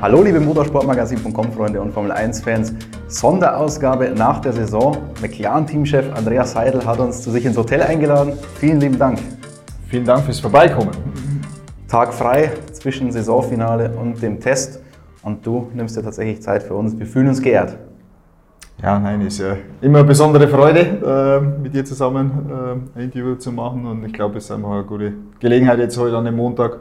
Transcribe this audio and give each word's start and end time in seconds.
Hallo 0.00 0.22
liebe 0.22 0.38
Motorsportmagazin.com 0.38 1.52
Freunde 1.52 1.80
und 1.80 1.90
Formel 1.90 2.12
1 2.12 2.42
Fans. 2.42 2.72
Sonderausgabe 3.08 4.12
nach 4.16 4.38
der 4.38 4.52
Saison. 4.52 4.96
McLaren-Teamchef 5.20 6.12
Andreas 6.14 6.52
Seidel 6.52 6.86
hat 6.86 7.00
uns 7.00 7.20
zu 7.20 7.32
sich 7.32 7.44
ins 7.44 7.56
Hotel 7.56 7.82
eingeladen. 7.82 8.34
Vielen 8.60 8.78
lieben 8.78 8.96
Dank. 8.96 9.18
Vielen 9.88 10.04
Dank 10.04 10.22
fürs 10.22 10.38
Vorbeikommen. 10.38 10.92
Tag 11.88 12.14
frei 12.14 12.52
zwischen 12.70 13.10
Saisonfinale 13.10 13.90
und 13.90 14.22
dem 14.22 14.38
Test. 14.38 14.80
Und 15.24 15.44
du 15.44 15.68
nimmst 15.74 15.96
dir 15.96 16.04
tatsächlich 16.04 16.42
Zeit 16.42 16.62
für 16.62 16.74
uns. 16.74 16.96
Wir 16.96 17.06
fühlen 17.06 17.26
uns 17.26 17.42
geehrt. 17.42 17.76
Ja, 18.80 19.00
nein, 19.00 19.20
ist 19.22 19.40
ja 19.40 19.56
immer 19.80 19.98
eine 19.98 20.06
besondere 20.06 20.46
Freude, 20.46 20.80
äh, 20.80 21.60
mit 21.60 21.74
dir 21.74 21.84
zusammen 21.84 22.48
äh, 22.48 22.98
ein 23.00 23.04
Interview 23.06 23.34
zu 23.34 23.50
machen. 23.50 23.84
Und 23.84 24.04
ich 24.04 24.12
glaube, 24.12 24.38
es 24.38 24.44
ist 24.44 24.52
einfach 24.52 24.70
eine 24.70 24.84
gute 24.84 25.14
Gelegenheit, 25.40 25.80
jetzt 25.80 25.98
heute 25.98 26.16
an 26.16 26.24
dem 26.24 26.36
Montag 26.36 26.78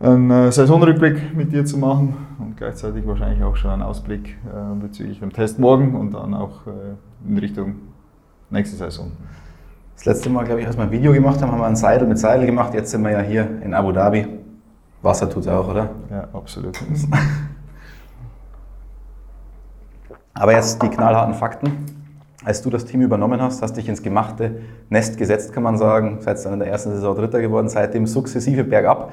einen 0.00 0.30
äh, 0.30 0.52
Saisonrückblick 0.52 1.34
mit 1.36 1.52
dir 1.52 1.64
zu 1.64 1.76
machen 1.78 2.14
und 2.38 2.56
gleichzeitig 2.56 3.06
wahrscheinlich 3.06 3.42
auch 3.42 3.56
schon 3.56 3.70
einen 3.72 3.82
Ausblick 3.82 4.38
äh, 4.46 4.74
bezüglich 4.80 5.18
dem 5.20 5.32
Test 5.32 5.58
morgen 5.58 5.94
und 5.96 6.12
dann 6.12 6.34
auch 6.34 6.66
äh, 6.66 6.94
in 7.28 7.38
Richtung 7.38 7.74
nächste 8.50 8.76
Saison. 8.76 9.10
Das 9.96 10.04
letzte 10.04 10.30
Mal, 10.30 10.44
glaube 10.44 10.60
ich, 10.60 10.66
als 10.66 10.76
wir 10.76 10.84
ein 10.84 10.92
Video 10.92 11.12
gemacht 11.12 11.42
haben, 11.42 11.50
haben 11.50 11.60
wir 11.60 11.66
ein 11.66 11.74
Seidel 11.74 12.06
mit 12.06 12.18
Seidel 12.18 12.46
gemacht. 12.46 12.72
Jetzt 12.72 12.92
sind 12.92 13.02
wir 13.02 13.10
ja 13.10 13.20
hier 13.20 13.48
in 13.62 13.74
Abu 13.74 13.90
Dhabi. 13.90 14.28
Wasser 15.02 15.28
tut 15.28 15.42
es 15.42 15.48
auch, 15.48 15.68
oder? 15.68 15.90
Ja, 16.10 16.28
absolut. 16.32 16.78
Aber 20.34 20.52
jetzt 20.52 20.80
die 20.80 20.88
knallharten 20.88 21.34
Fakten. 21.34 21.72
Als 22.44 22.62
du 22.62 22.70
das 22.70 22.84
Team 22.84 23.02
übernommen 23.02 23.42
hast, 23.42 23.60
hast 23.60 23.76
dich 23.76 23.88
ins 23.88 24.00
gemachte 24.00 24.60
Nest 24.88 25.18
gesetzt, 25.18 25.52
kann 25.52 25.64
man 25.64 25.76
sagen. 25.76 26.18
Seid 26.20 26.44
dann 26.44 26.52
in 26.52 26.60
der 26.60 26.68
ersten 26.68 26.92
Saison 26.92 27.16
Dritter 27.16 27.40
geworden, 27.40 27.68
seitdem 27.68 28.06
sukzessive 28.06 28.62
bergab. 28.62 29.12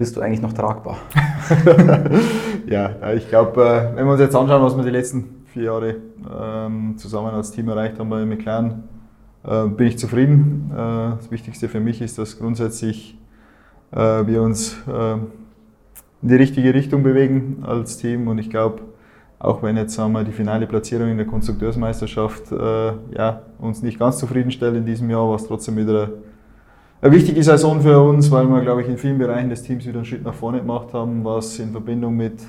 Bist 0.00 0.16
du 0.16 0.22
eigentlich 0.22 0.40
noch 0.40 0.54
tragbar? 0.54 0.96
ja, 2.66 3.12
ich 3.12 3.28
glaube, 3.28 3.62
äh, 3.62 3.94
wenn 3.94 4.06
wir 4.06 4.12
uns 4.12 4.20
jetzt 4.22 4.34
anschauen, 4.34 4.62
was 4.62 4.74
wir 4.74 4.82
die 4.82 4.88
letzten 4.88 5.44
vier 5.52 5.64
Jahre 5.64 5.96
ähm, 6.26 6.94
zusammen 6.96 7.34
als 7.34 7.50
Team 7.50 7.68
erreicht 7.68 7.98
haben 7.98 8.08
bei 8.08 8.24
McLaren, 8.24 8.84
äh, 9.44 9.66
bin 9.66 9.88
ich 9.88 9.98
zufrieden. 9.98 10.70
Äh, 10.72 10.76
das 11.18 11.30
Wichtigste 11.30 11.68
für 11.68 11.80
mich 11.80 12.00
ist, 12.00 12.16
dass 12.16 12.38
grundsätzlich 12.38 13.18
wir 13.92 14.40
uns 14.40 14.76
in 14.86 16.28
die 16.28 16.36
richtige 16.36 16.72
Richtung 16.72 17.02
bewegen 17.02 17.64
als 17.66 17.98
Team 17.98 18.28
und 18.28 18.38
ich 18.38 18.48
glaube, 18.48 18.82
auch 19.40 19.64
wenn 19.64 19.76
jetzt 19.76 19.94
sagen 19.94 20.12
wir, 20.12 20.22
die 20.22 20.30
finale 20.30 20.68
Platzierung 20.68 21.08
in 21.08 21.16
der 21.16 21.26
Konstrukteursmeisterschaft 21.26 22.52
ja, 22.52 23.42
uns 23.58 23.82
nicht 23.82 23.98
ganz 23.98 24.18
zufriedenstellt 24.18 24.76
in 24.76 24.86
diesem 24.86 25.10
Jahr, 25.10 25.28
war 25.28 25.34
es 25.34 25.44
trotzdem 25.48 25.76
wieder 25.76 26.04
eine 26.04 26.12
wichtige 27.02 27.42
Saison 27.42 27.80
für 27.80 28.00
uns, 28.00 28.30
weil 28.30 28.46
wir, 28.46 28.60
glaube 28.60 28.82
ich, 28.82 28.88
in 28.88 28.98
vielen 28.98 29.18
Bereichen 29.18 29.48
des 29.48 29.62
Teams 29.62 29.86
wieder 29.86 29.98
einen 29.98 30.04
Schritt 30.04 30.24
nach 30.24 30.34
vorne 30.34 30.58
gemacht 30.58 30.92
haben, 30.92 31.24
was 31.24 31.58
in 31.58 31.72
Verbindung 31.72 32.16
mit 32.16 32.40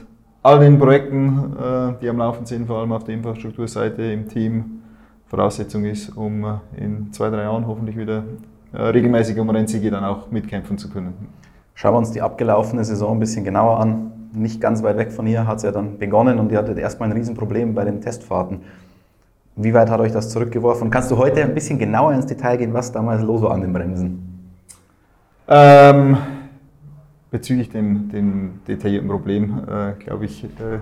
all 0.43 0.59
den 0.59 0.77
Projekten, 0.77 1.53
äh, 1.57 1.93
die 2.01 2.09
am 2.09 2.17
Laufen 2.17 2.45
sind, 2.45 2.67
vor 2.67 2.79
allem 2.79 2.91
auf 2.91 3.03
der 3.03 3.15
Infrastrukturseite 3.15 4.01
im 4.03 4.27
Team, 4.27 4.81
Voraussetzung 5.27 5.85
ist, 5.85 6.09
um 6.17 6.43
äh, 6.43 6.83
in 6.83 7.13
zwei, 7.13 7.29
drei 7.29 7.43
Jahren 7.43 7.65
hoffentlich 7.67 7.97
wieder 7.97 8.23
äh, 8.73 8.81
regelmäßig 8.81 9.39
um 9.39 9.49
Rennsiege 9.49 9.89
dann 9.91 10.03
auch 10.03 10.29
mitkämpfen 10.31 10.77
zu 10.77 10.89
können. 10.89 11.13
Schauen 11.73 11.93
wir 11.93 11.99
uns 11.99 12.11
die 12.11 12.21
abgelaufene 12.21 12.83
Saison 12.83 13.15
ein 13.15 13.19
bisschen 13.19 13.45
genauer 13.45 13.79
an 13.79 14.11
nicht 14.33 14.61
ganz 14.61 14.81
weit 14.83 14.97
weg 14.97 15.11
von 15.11 15.25
hier 15.25 15.45
hat 15.45 15.57
es 15.57 15.63
ja 15.63 15.71
dann 15.71 15.97
begonnen 15.97 16.39
und 16.39 16.51
ihr 16.51 16.57
hattet 16.57 16.77
erstmal 16.77 17.09
ein 17.09 17.17
Riesenproblem 17.17 17.73
bei 17.73 17.83
den 17.83 18.01
Testfahrten. 18.01 18.61
Wie 19.55 19.73
weit 19.73 19.89
hat 19.89 19.99
euch 19.99 20.13
das 20.13 20.29
zurückgeworfen? 20.29 20.89
Kannst 20.89 21.11
du 21.11 21.17
heute 21.17 21.43
ein 21.43 21.53
bisschen 21.53 21.77
genauer 21.77 22.13
ins 22.13 22.25
Detail 22.25 22.57
gehen, 22.57 22.73
was 22.73 22.91
damals 22.91 23.21
los 23.21 23.41
war 23.41 23.51
an 23.51 23.61
den 23.61 23.73
Bremsen? 23.73 24.30
Ähm, 25.53 26.15
bezüglich 27.29 27.69
dem, 27.69 28.07
dem 28.07 28.61
detaillierten 28.65 29.09
Problem, 29.09 29.59
äh, 29.67 30.01
glaube 30.01 30.23
ich, 30.23 30.45
äh, 30.45 30.79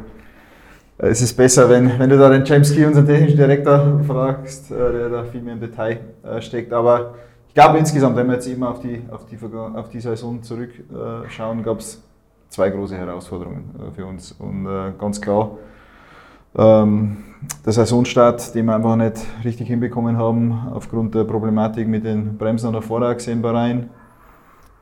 es 0.99 1.23
ist 1.23 1.35
besser, 1.35 1.67
wenn, 1.69 1.97
wenn 1.97 2.07
du 2.07 2.19
da 2.19 2.29
den 2.29 2.45
James 2.45 2.71
Key, 2.71 2.85
unseren 2.85 3.07
technischen 3.07 3.37
Direktor, 3.37 3.99
fragst, 4.05 4.69
äh, 4.69 4.75
der 4.75 5.09
da 5.09 5.23
viel 5.23 5.41
mehr 5.41 5.53
im 5.53 5.59
Detail 5.59 5.99
äh, 6.23 6.39
steckt. 6.39 6.71
Aber 6.71 7.15
ich 7.47 7.55
glaube 7.55 7.79
insgesamt, 7.79 8.15
wenn 8.15 8.27
wir 8.27 8.35
jetzt 8.35 8.47
eben 8.47 8.63
auf 8.63 8.79
die, 8.79 9.01
auf 9.09 9.25
die, 9.25 9.39
auf 9.75 9.89
die 9.89 10.01
Saison 10.01 10.43
zurückschauen, 10.43 11.63
gab 11.63 11.79
es 11.79 12.03
zwei 12.49 12.69
große 12.69 12.95
Herausforderungen 12.95 13.73
äh, 13.75 13.91
für 13.95 14.05
uns. 14.05 14.33
Und 14.33 14.67
äh, 14.67 14.91
ganz 14.99 15.19
klar, 15.19 15.57
ähm, 16.55 17.17
der 17.65 17.73
Saisonstart, 17.73 18.53
den 18.53 18.67
wir 18.67 18.75
einfach 18.75 18.97
nicht 18.97 19.15
richtig 19.43 19.67
hinbekommen 19.67 20.15
haben, 20.15 20.67
aufgrund 20.75 21.15
der 21.15 21.23
Problematik 21.23 21.87
mit 21.87 22.05
den 22.05 22.37
Bremsen 22.37 22.67
an 22.67 22.73
der 22.73 22.83
Vorderachse 22.83 23.31
in 23.31 23.41
Bahrain. 23.41 23.89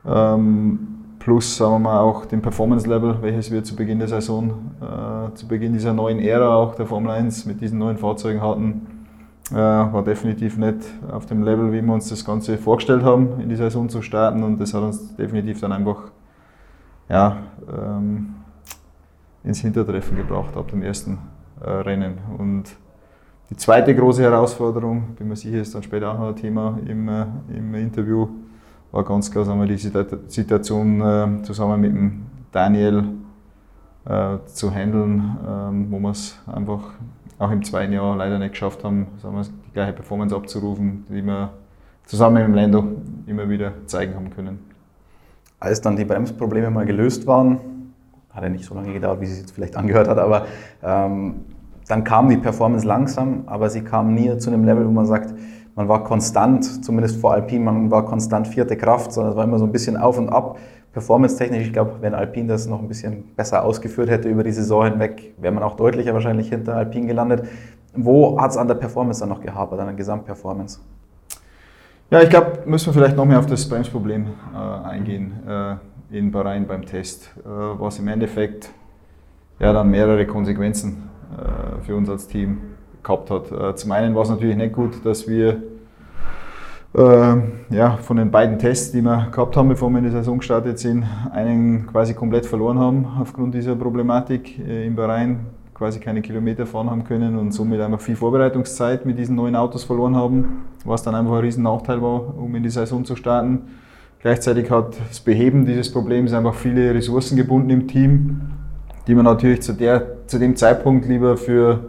Ähm, 0.06 0.98
plus, 1.18 1.56
sagen 1.56 1.74
wir 1.74 1.78
mal, 1.78 2.00
auch 2.00 2.26
dem 2.26 2.40
Performance-Level, 2.40 3.22
welches 3.22 3.50
wir 3.50 3.62
zu 3.64 3.76
Beginn 3.76 3.98
der 3.98 4.08
Saison, 4.08 4.72
äh, 4.80 5.34
zu 5.34 5.46
Beginn 5.46 5.72
dieser 5.72 5.92
neuen 5.92 6.20
Ära 6.20 6.54
auch 6.54 6.74
der 6.74 6.86
Formel 6.86 7.10
1 7.10 7.46
mit 7.46 7.60
diesen 7.60 7.78
neuen 7.78 7.98
Fahrzeugen 7.98 8.40
hatten, 8.40 8.86
äh, 9.50 9.54
war 9.54 10.02
definitiv 10.02 10.56
nicht 10.58 10.78
auf 11.10 11.26
dem 11.26 11.42
Level, 11.42 11.72
wie 11.72 11.82
wir 11.82 11.92
uns 11.92 12.08
das 12.08 12.24
Ganze 12.24 12.58
vorgestellt 12.58 13.02
haben, 13.02 13.40
in 13.40 13.48
die 13.48 13.56
Saison 13.56 13.88
zu 13.88 14.02
starten. 14.02 14.42
Und 14.42 14.60
das 14.60 14.74
hat 14.74 14.82
uns 14.82 15.16
definitiv 15.16 15.60
dann 15.60 15.72
einfach 15.72 16.10
ja, 17.08 17.38
ähm, 17.70 18.34
ins 19.44 19.60
Hintertreffen 19.60 20.16
gebracht 20.16 20.56
ab 20.56 20.68
dem 20.68 20.82
ersten 20.82 21.18
äh, 21.60 21.70
Rennen. 21.70 22.18
Und 22.36 22.64
die 23.50 23.56
zweite 23.56 23.94
große 23.94 24.22
Herausforderung, 24.22 25.14
bin 25.16 25.28
mir 25.28 25.36
sicher, 25.36 25.60
ist 25.60 25.74
dann 25.74 25.82
später 25.82 26.12
auch 26.12 26.18
noch 26.18 26.28
ein 26.28 26.36
Thema 26.36 26.78
im, 26.86 27.08
äh, 27.08 27.24
im 27.56 27.74
Interview, 27.74 28.28
war 28.90 29.04
ganz 29.04 29.30
klar 29.30 29.44
sagen 29.44 29.60
wir, 29.60 29.66
die 29.66 29.76
Situation 30.28 31.00
äh, 31.00 31.42
zusammen 31.42 31.80
mit 31.80 31.92
dem 31.92 32.26
Daniel 32.52 33.04
äh, 34.06 34.38
zu 34.46 34.72
handeln, 34.72 35.36
ähm, 35.46 35.86
wo 35.90 35.98
wir 35.98 36.10
es 36.10 36.38
einfach 36.46 36.80
auch 37.38 37.50
im 37.50 37.62
zweiten 37.62 37.92
Jahr 37.92 38.16
leider 38.16 38.38
nicht 38.38 38.52
geschafft 38.52 38.82
haben, 38.84 39.06
sagen 39.22 39.36
wir, 39.36 39.44
die 39.44 39.72
gleiche 39.72 39.92
Performance 39.92 40.34
abzurufen, 40.34 41.04
die 41.08 41.22
wir 41.22 41.50
zusammen 42.04 42.36
mit 42.36 42.44
dem 42.44 42.54
Lando 42.54 42.84
immer 43.26 43.48
wieder 43.48 43.72
zeigen 43.86 44.14
haben 44.14 44.30
können. 44.30 44.58
Als 45.60 45.80
dann 45.80 45.96
die 45.96 46.04
Bremsprobleme 46.04 46.70
mal 46.70 46.86
gelöst 46.86 47.26
waren, 47.26 47.60
hat 48.30 48.42
ja 48.42 48.48
nicht 48.48 48.64
so 48.64 48.74
lange 48.74 48.92
gedauert, 48.92 49.20
wie 49.20 49.24
es 49.24 49.32
sich 49.32 49.40
jetzt 49.40 49.52
vielleicht 49.52 49.76
angehört 49.76 50.08
hat, 50.08 50.18
aber 50.18 50.46
ähm, 50.82 51.44
dann 51.86 52.04
kam 52.04 52.28
die 52.28 52.36
Performance 52.36 52.86
langsam, 52.86 53.42
aber 53.46 53.70
sie 53.70 53.82
kam 53.82 54.14
nie 54.14 54.36
zu 54.38 54.50
einem 54.50 54.64
Level, 54.64 54.86
wo 54.86 54.90
man 54.90 55.06
sagt, 55.06 55.34
man 55.78 55.86
war 55.86 56.02
konstant, 56.02 56.84
zumindest 56.84 57.20
vor 57.20 57.34
Alpine, 57.34 57.64
man 57.64 57.88
war 57.88 58.04
konstant 58.04 58.48
vierte 58.48 58.76
Kraft, 58.76 59.12
sondern 59.12 59.30
es 59.30 59.36
war 59.36 59.44
immer 59.44 59.60
so 59.60 59.64
ein 59.64 59.70
bisschen 59.70 59.96
auf 59.96 60.18
und 60.18 60.28
ab. 60.28 60.58
Performance-technisch, 60.92 61.68
ich 61.68 61.72
glaube, 61.72 61.92
wenn 62.00 62.14
Alpine 62.14 62.48
das 62.48 62.66
noch 62.66 62.80
ein 62.80 62.88
bisschen 62.88 63.32
besser 63.36 63.62
ausgeführt 63.62 64.10
hätte 64.10 64.28
über 64.28 64.42
die 64.42 64.50
Saison 64.50 64.86
hinweg, 64.86 65.34
wäre 65.38 65.54
man 65.54 65.62
auch 65.62 65.76
deutlicher 65.76 66.12
wahrscheinlich 66.14 66.48
hinter 66.48 66.74
Alpine 66.74 67.06
gelandet. 67.06 67.46
Wo 67.94 68.40
hat 68.40 68.50
es 68.50 68.56
an 68.56 68.66
der 68.66 68.74
Performance 68.74 69.20
dann 69.20 69.28
noch 69.28 69.40
gehapert, 69.40 69.78
an 69.78 69.86
der 69.86 69.94
Gesamtperformance? 69.94 70.80
Ja, 72.10 72.22
ich 72.22 72.28
glaube, 72.28 72.58
müssen 72.66 72.86
wir 72.86 72.94
vielleicht 72.94 73.16
noch 73.16 73.24
mehr 73.24 73.38
auf 73.38 73.46
das 73.46 73.68
Bremsproblem 73.68 74.26
äh, 74.52 74.58
eingehen 74.58 75.32
äh, 75.46 75.76
in 76.10 76.32
Bahrain 76.32 76.66
beim 76.66 76.86
Test, 76.86 77.30
äh, 77.36 77.48
was 77.48 78.00
im 78.00 78.08
Endeffekt 78.08 78.68
ja 79.60 79.72
dann 79.72 79.90
mehrere 79.90 80.26
Konsequenzen 80.26 81.08
äh, 81.38 81.84
für 81.84 81.94
uns 81.94 82.10
als 82.10 82.26
Team 82.26 82.58
gehabt 83.08 83.30
hat. 83.30 83.50
Äh, 83.50 83.74
zum 83.74 83.92
einen 83.92 84.14
war 84.14 84.22
es 84.22 84.28
natürlich 84.28 84.56
nicht 84.56 84.74
gut, 84.74 85.04
dass 85.04 85.26
wir 85.26 85.62
äh, 86.94 87.36
ja, 87.70 87.96
von 88.02 88.16
den 88.16 88.30
beiden 88.30 88.58
Tests, 88.58 88.92
die 88.92 89.02
wir 89.02 89.28
gehabt 89.32 89.56
haben, 89.56 89.68
bevor 89.68 89.90
wir 89.90 89.98
in 89.98 90.04
die 90.04 90.10
Saison 90.10 90.38
gestartet 90.38 90.78
sind, 90.78 91.04
einen 91.32 91.86
quasi 91.86 92.14
komplett 92.14 92.46
verloren 92.46 92.78
haben 92.78 93.06
aufgrund 93.20 93.54
dieser 93.54 93.74
Problematik 93.76 94.58
in 94.58 94.94
Bahrain 94.94 95.46
quasi 95.74 96.00
keine 96.00 96.22
Kilometer 96.22 96.66
fahren 96.66 96.90
haben 96.90 97.04
können 97.04 97.38
und 97.38 97.52
somit 97.52 97.80
einfach 97.80 98.00
viel 98.00 98.16
Vorbereitungszeit 98.16 99.06
mit 99.06 99.16
diesen 99.16 99.36
neuen 99.36 99.54
Autos 99.54 99.84
verloren 99.84 100.16
haben, 100.16 100.64
was 100.84 101.04
dann 101.04 101.14
einfach 101.14 101.34
ein 101.34 101.40
riesen 101.40 101.62
Nachteil 101.62 102.02
war, 102.02 102.36
um 102.36 102.52
in 102.56 102.64
die 102.64 102.70
Saison 102.70 103.04
zu 103.04 103.14
starten. 103.14 103.60
Gleichzeitig 104.20 104.70
hat 104.72 104.96
das 105.08 105.20
Beheben 105.20 105.64
dieses 105.64 105.92
Problems 105.92 106.32
einfach 106.32 106.54
viele 106.54 106.92
Ressourcen 106.92 107.36
gebunden 107.36 107.70
im 107.70 107.86
Team, 107.86 108.40
die 109.06 109.14
man 109.14 109.24
natürlich 109.24 109.62
zu, 109.62 109.72
der, 109.72 110.26
zu 110.26 110.40
dem 110.40 110.56
Zeitpunkt 110.56 111.06
lieber 111.06 111.36
für 111.36 111.80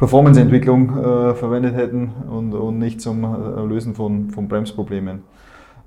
Performanceentwicklung 0.00 0.96
äh, 0.96 1.34
verwendet 1.34 1.74
hätten 1.74 2.10
und, 2.30 2.54
und 2.54 2.78
nicht 2.78 3.02
zum 3.02 3.22
äh, 3.22 3.66
Lösen 3.66 3.94
von, 3.94 4.30
von 4.30 4.48
Bremsproblemen. 4.48 5.24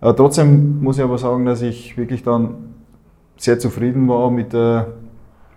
Äh, 0.01 0.13
trotzdem 0.13 0.83
muss 0.83 0.99
ich 0.99 1.03
aber 1.03 1.17
sagen, 1.17 1.47
dass 1.47 1.63
ich 1.63 1.97
wirklich 1.97 2.21
dann 2.21 2.75
sehr 3.37 3.57
zufrieden 3.57 4.07
war 4.07 4.29
mit 4.29 4.53
der 4.53 4.93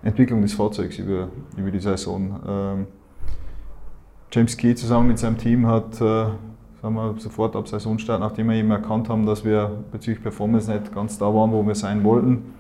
Entwicklung 0.03 0.41
des 0.41 0.55
Fahrzeugs 0.55 0.99
über, 0.99 1.29
über 1.59 1.71
die 1.71 1.81
Saison. 1.81 2.41
Ähm, 2.49 2.87
James 4.33 4.57
Key 4.57 4.75
zusammen 4.75 5.09
mit 5.09 5.19
seinem 5.19 5.37
Team 5.37 5.67
hat 5.67 6.01
äh, 6.01 6.25
sagen 6.81 6.95
wir, 6.95 7.15
sofort 7.19 7.55
ab 7.57 7.69
Saisonstart, 7.69 8.21
nachdem 8.21 8.49
wir 8.49 8.57
eben 8.57 8.71
erkannt 8.71 9.11
haben, 9.11 9.27
dass 9.27 9.45
wir 9.45 9.71
bezüglich 9.93 10.23
Performance 10.23 10.73
nicht 10.73 10.95
ganz 10.95 11.19
da 11.19 11.27
waren, 11.27 11.53
wo 11.53 11.63
wir 11.67 11.75
sein 11.75 12.03
wollten, 12.05 12.55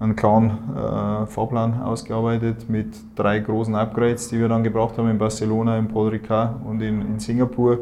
einen 0.00 0.14
klaren 0.14 0.50
äh, 0.76 1.26
Fahrplan 1.26 1.82
ausgearbeitet 1.82 2.68
mit 2.68 2.94
drei 3.16 3.40
großen 3.40 3.74
Upgrades, 3.74 4.28
die 4.28 4.38
wir 4.38 4.48
dann 4.48 4.62
gebraucht 4.62 4.96
haben 4.96 5.10
in 5.10 5.18
Barcelona, 5.18 5.76
in 5.78 5.88
Paul 5.88 6.20
und 6.64 6.80
in, 6.80 7.02
in 7.02 7.18
Singapur, 7.18 7.78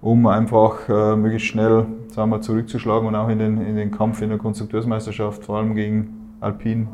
um 0.00 0.26
einfach 0.26 0.88
äh, 0.88 1.16
möglichst 1.16 1.48
schnell 1.48 1.86
sagen 2.16 2.30
wir, 2.30 2.40
zurückzuschlagen 2.40 3.06
und 3.06 3.14
auch 3.14 3.28
in 3.28 3.38
den, 3.38 3.60
in 3.60 3.76
den 3.76 3.90
Kampf 3.90 4.22
in 4.22 4.30
der 4.30 4.38
Konstrukteursmeisterschaft, 4.38 5.44
vor 5.44 5.58
allem 5.58 5.74
gegen 5.74 6.34
Alpine, 6.40 6.88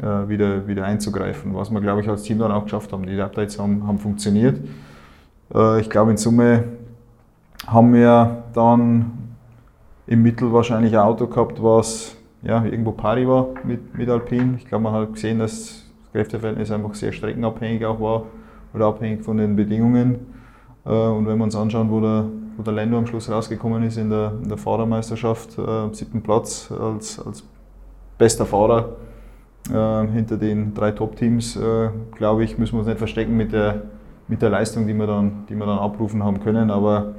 äh, 0.00 0.28
wieder, 0.28 0.66
wieder 0.66 0.84
einzugreifen, 0.84 1.54
was 1.54 1.70
wir, 1.70 1.80
glaube 1.80 2.00
ich, 2.00 2.08
als 2.08 2.22
Team 2.22 2.38
dann 2.38 2.52
auch 2.52 2.64
geschafft 2.64 2.92
haben. 2.92 3.04
Die 3.04 3.20
Updates 3.20 3.58
haben, 3.58 3.86
haben 3.86 3.98
funktioniert. 3.98 4.58
Äh, 5.54 5.80
ich 5.80 5.90
glaube, 5.90 6.12
in 6.12 6.16
Summe 6.16 6.64
haben 7.66 7.92
wir 7.92 8.44
dann 8.54 9.34
im 10.06 10.22
Mittel 10.22 10.52
wahrscheinlich 10.52 10.94
ein 10.94 11.00
Auto 11.00 11.26
gehabt, 11.26 11.62
was 11.62 12.16
ja, 12.42 12.64
irgendwo 12.64 12.92
pari 12.92 13.26
war 13.26 13.48
mit, 13.64 13.96
mit 13.96 14.08
Alpine. 14.08 14.56
Ich 14.58 14.66
glaube, 14.66 14.84
man 14.84 14.92
hat 14.94 15.12
gesehen, 15.12 15.38
dass 15.38 15.52
das 15.52 16.12
Kräfteverhältnis 16.12 16.70
einfach 16.70 16.94
sehr 16.94 17.12
streckenabhängig 17.12 17.84
auch 17.86 18.00
war 18.00 18.24
oder 18.74 18.86
abhängig 18.86 19.24
von 19.24 19.36
den 19.36 19.56
Bedingungen. 19.56 20.26
Äh, 20.84 20.90
und 20.90 21.26
wenn 21.26 21.38
wir 21.38 21.44
uns 21.44 21.56
anschauen, 21.56 21.90
wo 21.90 22.00
der, 22.00 22.24
wo 22.56 22.62
der 22.62 22.72
Lando 22.72 22.98
am 22.98 23.06
Schluss 23.06 23.30
rausgekommen 23.30 23.82
ist 23.84 23.96
in 23.96 24.10
der, 24.10 24.32
in 24.42 24.48
der 24.48 24.58
Fahrermeisterschaft, 24.58 25.58
äh, 25.58 25.92
siebten 25.92 26.22
Platz 26.22 26.72
als, 26.72 27.24
als 27.24 27.44
bester 28.18 28.46
Fahrer 28.46 28.96
äh, 29.70 30.06
hinter 30.08 30.36
den 30.36 30.74
drei 30.74 30.90
Top-Teams, 30.90 31.56
äh, 31.56 31.90
glaube 32.12 32.44
ich, 32.44 32.58
müssen 32.58 32.74
wir 32.74 32.80
uns 32.80 32.88
nicht 32.88 32.98
verstecken 32.98 33.36
mit 33.36 33.52
der, 33.52 33.82
mit 34.26 34.42
der 34.42 34.50
Leistung, 34.50 34.86
die 34.86 34.94
wir, 34.94 35.06
dann, 35.06 35.46
die 35.48 35.54
wir 35.54 35.66
dann 35.66 35.78
abrufen 35.78 36.24
haben 36.24 36.40
können. 36.40 36.70
Aber 36.70 37.14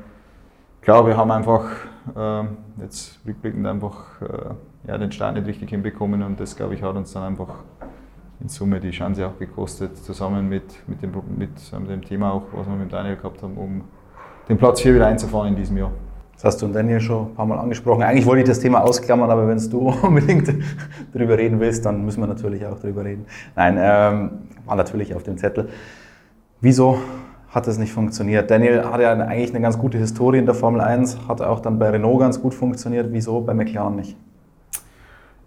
klar, 0.82 1.08
wir 1.08 1.16
haben 1.16 1.32
einfach 1.32 1.66
äh, 2.16 2.44
jetzt 2.82 3.20
rückblickend 3.26 3.66
einfach 3.66 4.22
äh, 4.22 4.54
ja, 4.88 4.98
den 4.98 5.12
Start 5.12 5.36
nicht 5.36 5.48
richtig 5.48 5.70
hinbekommen 5.70 6.24
und 6.24 6.40
das, 6.40 6.56
glaube 6.56 6.74
ich, 6.76 6.84
hat 6.84 6.96
uns 6.96 7.14
dann 7.14 7.24
einfach 7.24 7.50
in 8.42 8.50
Summe 8.50 8.80
die 8.80 8.92
Chance 8.92 9.26
auch 9.26 9.40
gekostet, 9.40 9.98
zusammen 9.98 10.50
mit, 10.50 10.64
mit, 10.88 11.02
dem, 11.02 11.12
mit 11.38 11.50
dem 11.90 12.02
Thema 12.04 12.34
auch, 12.34 12.44
was 12.54 12.68
wir 12.68 12.76
mit 12.76 12.92
Daniel 12.92 13.16
gehabt 13.16 13.42
haben, 13.42 13.56
um 13.56 13.82
den 14.50 14.58
Platz 14.58 14.82
4 14.82 14.96
wieder 14.96 15.08
einzufahren 15.08 15.50
in 15.50 15.56
diesem 15.56 15.78
Jahr. 15.78 15.92
Das 16.34 16.46
hast 16.46 16.62
du 16.62 16.66
und 16.66 16.74
Daniel 16.74 17.00
schon 17.00 17.28
ein 17.28 17.36
paar 17.36 17.46
Mal 17.46 17.60
angesprochen. 17.60 18.04
Eigentlich 18.04 18.26
wollte 18.26 18.42
ich 18.42 18.48
das 18.48 18.60
Thema 18.60 18.82
ausklammern, 18.82 19.30
aber 19.30 19.48
wenn 19.48 19.58
du 19.70 19.94
unbedingt 20.02 20.54
darüber 21.14 21.38
reden 21.38 21.60
willst, 21.60 21.86
dann 21.86 22.04
müssen 22.04 22.22
wir 22.22 22.28
natürlich 22.28 22.66
auch 22.66 22.78
darüber 22.80 23.06
reden. 23.06 23.26
Nein, 23.56 23.78
ähm, 23.80 24.32
war 24.66 24.76
natürlich 24.76 25.16
auf 25.16 25.24
dem 25.24 25.38
Zettel. 25.38 25.70
Wieso 26.60 26.98
hat 27.50 27.68
das 27.68 27.78
nicht 27.78 27.94
funktioniert? 27.94 28.50
Daniel 28.52 28.84
hatte 28.84 29.04
ja 29.04 29.14
eigentlich 29.14 29.52
eine 29.52 29.62
ganz 29.62 29.78
gute 29.78 29.98
Historie 29.98 30.40
in 30.40 30.46
der 30.46 30.56
Formel 30.56 30.82
1, 30.82 31.28
hat 31.28 31.42
auch 31.42 31.60
dann 31.60 31.80
bei 31.80 31.90
Renault 31.92 32.20
ganz 32.20 32.42
gut 32.42 32.54
funktioniert. 32.54 33.08
Wieso 33.12 33.40
bei 33.42 33.54
McLaren 33.54 33.96
nicht? 33.96 34.18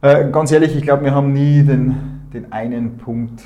Äh, 0.03 0.31
ganz 0.31 0.53
ehrlich, 0.53 0.77
ich 0.77 0.83
glaube, 0.83 1.05
wir 1.05 1.15
haben 1.15 1.33
nie 1.33 1.63
den, 1.63 2.29
den 2.35 2.53
einen 2.53 2.99
Punkt 2.99 3.43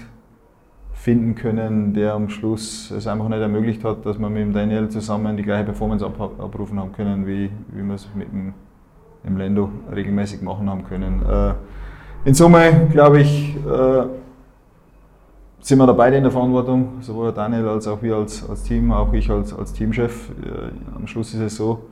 finden 0.92 1.34
können, 1.34 1.94
der 1.94 2.14
am 2.14 2.28
Schluss 2.28 2.90
es 2.90 3.06
einfach 3.06 3.28
nicht 3.28 3.40
ermöglicht 3.40 3.84
hat, 3.84 4.04
dass 4.04 4.18
wir 4.18 4.28
mit 4.28 4.42
dem 4.42 4.52
Daniel 4.52 4.88
zusammen 4.88 5.36
die 5.36 5.44
gleiche 5.44 5.64
Performance 5.64 6.04
ab, 6.04 6.20
abrufen 6.38 6.78
haben 6.78 6.92
können, 6.92 7.26
wie, 7.26 7.50
wie 7.68 7.82
wir 7.82 7.94
es 7.94 8.08
mit 8.14 8.30
dem, 8.32 8.52
dem 9.24 9.36
Lando 9.36 9.70
regelmäßig 9.94 10.42
machen 10.42 10.68
haben 10.68 10.84
können. 10.84 11.22
Äh, 11.22 11.54
in 12.24 12.34
Summe, 12.34 12.88
glaube 12.90 13.20
ich, 13.20 13.56
äh, 13.56 14.06
sind 15.60 15.78
wir 15.78 15.86
da 15.86 15.92
beide 15.92 16.16
in 16.16 16.24
der 16.24 16.32
Verantwortung, 16.32 16.94
sowohl 17.00 17.32
Daniel 17.32 17.68
als 17.68 17.86
auch 17.86 18.02
wir 18.02 18.16
als, 18.16 18.48
als 18.48 18.64
Team, 18.64 18.92
auch 18.92 19.12
ich 19.12 19.30
als, 19.30 19.56
als 19.56 19.72
Teamchef. 19.72 20.30
Äh, 20.42 20.96
am 20.96 21.06
Schluss 21.06 21.32
ist 21.32 21.40
es 21.40 21.56
so, 21.56 21.84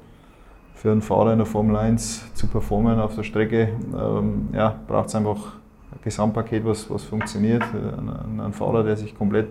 für 0.78 0.92
einen 0.92 1.02
Fahrer 1.02 1.32
in 1.32 1.38
der 1.38 1.46
Formel 1.46 1.74
1 1.76 2.34
zu 2.34 2.46
performen 2.46 3.00
auf 3.00 3.16
der 3.16 3.24
Strecke, 3.24 3.70
ähm, 3.98 4.48
ja, 4.52 4.76
braucht 4.86 5.08
es 5.08 5.14
einfach 5.16 5.54
ein 5.90 5.98
Gesamtpaket, 6.04 6.64
was, 6.64 6.88
was 6.88 7.02
funktioniert. 7.02 7.64
Ein, 7.64 8.40
ein 8.40 8.52
Fahrer, 8.52 8.84
der 8.84 8.96
sich 8.96 9.18
komplett 9.18 9.48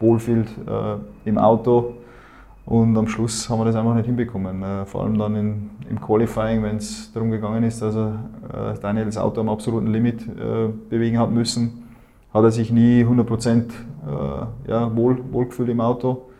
wohlfühlt 0.00 0.48
äh, 0.48 1.28
im 1.28 1.36
Auto. 1.36 1.96
Und 2.64 2.96
am 2.96 3.06
Schluss 3.06 3.50
haben 3.50 3.60
wir 3.60 3.66
das 3.66 3.76
einfach 3.76 3.94
nicht 3.94 4.06
hinbekommen. 4.06 4.62
Äh, 4.62 4.86
vor 4.86 5.02
allem 5.02 5.18
dann 5.18 5.36
in, 5.36 5.70
im 5.90 6.00
Qualifying, 6.00 6.62
wenn 6.62 6.76
es 6.76 7.12
darum 7.12 7.30
gegangen 7.30 7.64
ist, 7.64 7.82
dass 7.82 7.94
er 7.94 8.20
äh, 8.50 8.78
Daniel 8.80 9.04
das 9.04 9.18
Auto 9.18 9.42
am 9.42 9.50
absoluten 9.50 9.88
Limit 9.88 10.22
äh, 10.22 10.68
bewegen 10.88 11.18
hat 11.18 11.30
müssen, 11.30 11.82
hat 12.32 12.44
er 12.44 12.50
sich 12.50 12.72
nie 12.72 13.04
100% 13.04 13.58
äh, 13.58 14.70
ja, 14.70 14.96
wohl, 14.96 15.18
wohlgefühlt 15.32 15.68
im 15.68 15.82
Auto. 15.82 16.30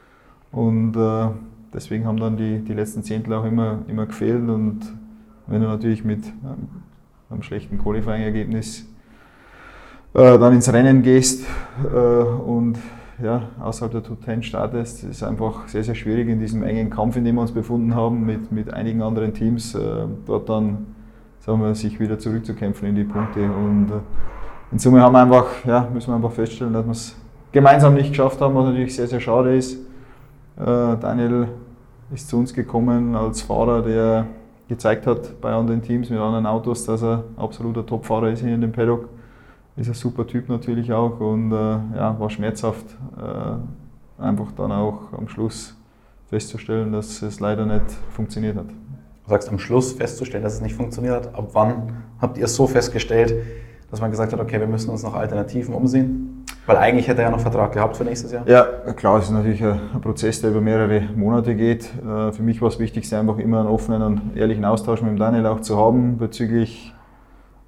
Und 0.53 0.97
äh, 0.97 1.29
deswegen 1.73 2.07
haben 2.07 2.19
dann 2.19 2.37
die, 2.37 2.61
die 2.61 2.75
letzten 2.75 3.03
Zehntel 3.03 3.35
auch 3.35 3.45
immer, 3.45 3.79
immer 3.89 4.07
gefehlt. 4.07 4.49
Und 4.49 4.81
wenn 5.47 5.63
du 5.63 5.69
natürlich 5.69 6.05
mit 6.05 6.27
ähm, 6.27 6.83
einem 7.31 7.43
schlechten 7.43 7.79
Qualifying-Ergebnis 7.79 8.87
äh, 10.15 10.39
dann 10.39 10.53
ins 10.53 10.73
Rennen 10.73 11.03
gehst 11.03 11.45
äh, 11.85 11.97
und 11.97 12.79
ja, 13.23 13.43
außerhalb 13.61 13.93
der 13.93 14.03
Top 14.03 14.25
10 14.25 14.43
startest, 14.43 15.05
ist 15.05 15.23
einfach 15.23 15.69
sehr, 15.69 15.85
sehr 15.85 15.95
schwierig 15.95 16.29
in 16.29 16.41
diesem 16.41 16.63
engen 16.63 16.91
Kampf, 16.91 17.17
in 17.17 17.25
dem 17.25 17.37
wir 17.37 17.43
uns 17.43 17.53
befunden 17.53 17.95
haben, 17.95 18.27
mit, 18.27 18.51
mit 18.51 18.73
einigen 18.73 19.03
anderen 19.03 19.33
Teams, 19.33 19.75
äh, 19.75 20.07
dort 20.27 20.49
dann 20.49 20.87
sagen 21.41 21.61
wir, 21.61 21.75
sich 21.75 21.99
wieder 22.01 22.19
zurückzukämpfen 22.19 22.89
in 22.89 22.95
die 22.95 23.05
Punkte. 23.05 23.43
Und 23.43 23.91
äh, 23.91 24.73
in 24.73 24.79
Summe 24.79 25.01
haben 25.03 25.13
wir 25.13 25.23
einfach, 25.23 25.47
ja, 25.65 25.89
müssen 25.93 26.11
wir 26.11 26.17
einfach 26.17 26.33
feststellen, 26.33 26.73
dass 26.73 26.85
wir 26.85 26.93
es 26.93 27.17
gemeinsam 27.53 27.95
nicht 27.95 28.11
geschafft 28.11 28.41
haben, 28.41 28.55
was 28.55 28.67
natürlich 28.67 28.95
sehr, 28.95 29.07
sehr 29.07 29.21
schade 29.21 29.57
ist. 29.57 29.75
Äh, 30.57 30.97
Daniel 31.01 31.49
ist 32.13 32.29
zu 32.29 32.37
uns 32.37 32.53
gekommen 32.53 33.15
als 33.15 33.43
Fahrer, 33.43 33.83
der 33.83 34.27
gezeigt 34.69 35.07
hat 35.07 35.41
bei 35.41 35.53
anderen 35.53 35.83
Teams 35.83 36.11
mit 36.11 36.19
anderen 36.19 36.47
Autos, 36.47 36.85
dass 36.85 37.03
er 37.03 37.25
absoluter 37.37 37.85
Topfahrer 37.85 38.31
ist 38.31 38.41
hier 38.41 38.55
in 38.55 38.61
dem 38.61 38.73
Paddock 38.73 39.09
ist 39.77 39.89
ein 39.89 39.95
super 39.95 40.27
Typ 40.27 40.49
natürlich 40.49 40.93
auch 40.93 41.19
und 41.21 41.53
äh, 41.53 41.57
ja, 41.57 42.17
war 42.19 42.29
schmerzhaft, 42.31 42.85
äh, 43.17 44.23
einfach 44.23 44.53
dann 44.53 44.71
auch 44.71 45.13
am 45.17 45.29
Schluss 45.29 45.75
festzustellen, 46.29 46.93
dass 46.93 47.23
es 47.23 47.41
leider 47.41 47.65
nicht 47.67 47.91
funktioniert 48.11 48.57
hat. 48.57 48.69
Du 48.69 49.31
sagst 49.31 49.49
am 49.49 49.59
Schluss 49.59 49.93
festzustellen, 49.93 50.43
dass 50.43 50.55
es 50.55 50.61
nicht 50.61 50.75
funktioniert 50.75 51.15
hat. 51.15 51.35
Ab 51.35 51.51
wann 51.53 51.93
habt 52.21 52.37
ihr 52.39 52.45
es 52.45 52.55
so 52.55 52.67
festgestellt, 52.67 53.35
dass 53.91 54.01
man 54.01 54.11
gesagt 54.11 54.33
hat, 54.33 54.41
okay, 54.41 54.61
wir 54.61 54.67
müssen 54.67 54.91
uns 54.91 55.03
nach 55.03 55.15
Alternativen 55.15 55.75
umsehen? 55.75 56.32
Weil 56.67 56.77
eigentlich 56.77 57.09
hätte 57.09 57.23
er 57.23 57.29
ja 57.29 57.31
noch 57.31 57.41
Vertrag 57.41 57.73
gehabt 57.73 57.97
für 57.97 58.05
nächstes 58.05 58.31
Jahr. 58.31 58.47
Ja, 58.47 58.63
klar, 58.93 59.19
es 59.19 59.25
ist 59.25 59.31
natürlich 59.33 59.65
ein 59.65 60.01
Prozess, 60.01 60.41
der 60.41 60.51
über 60.51 60.61
mehrere 60.61 61.01
Monate 61.17 61.57
geht. 61.57 61.91
Äh, 61.97 62.33
für 62.33 62.43
mich 62.43 62.63
war 62.63 62.69
das 62.69 62.79
Wichtigste 62.79 63.19
einfach 63.19 63.39
immer 63.39 63.61
einen 63.61 63.69
offenen 63.69 64.03
und 64.03 64.37
ehrlichen 64.37 64.65
Austausch 64.65 65.03
mit 65.03 65.11
dem 65.11 65.19
Daniel 65.19 65.47
auch 65.47 65.61
zu 65.61 65.77
haben 65.77 66.19
bezüglich, 66.19 66.95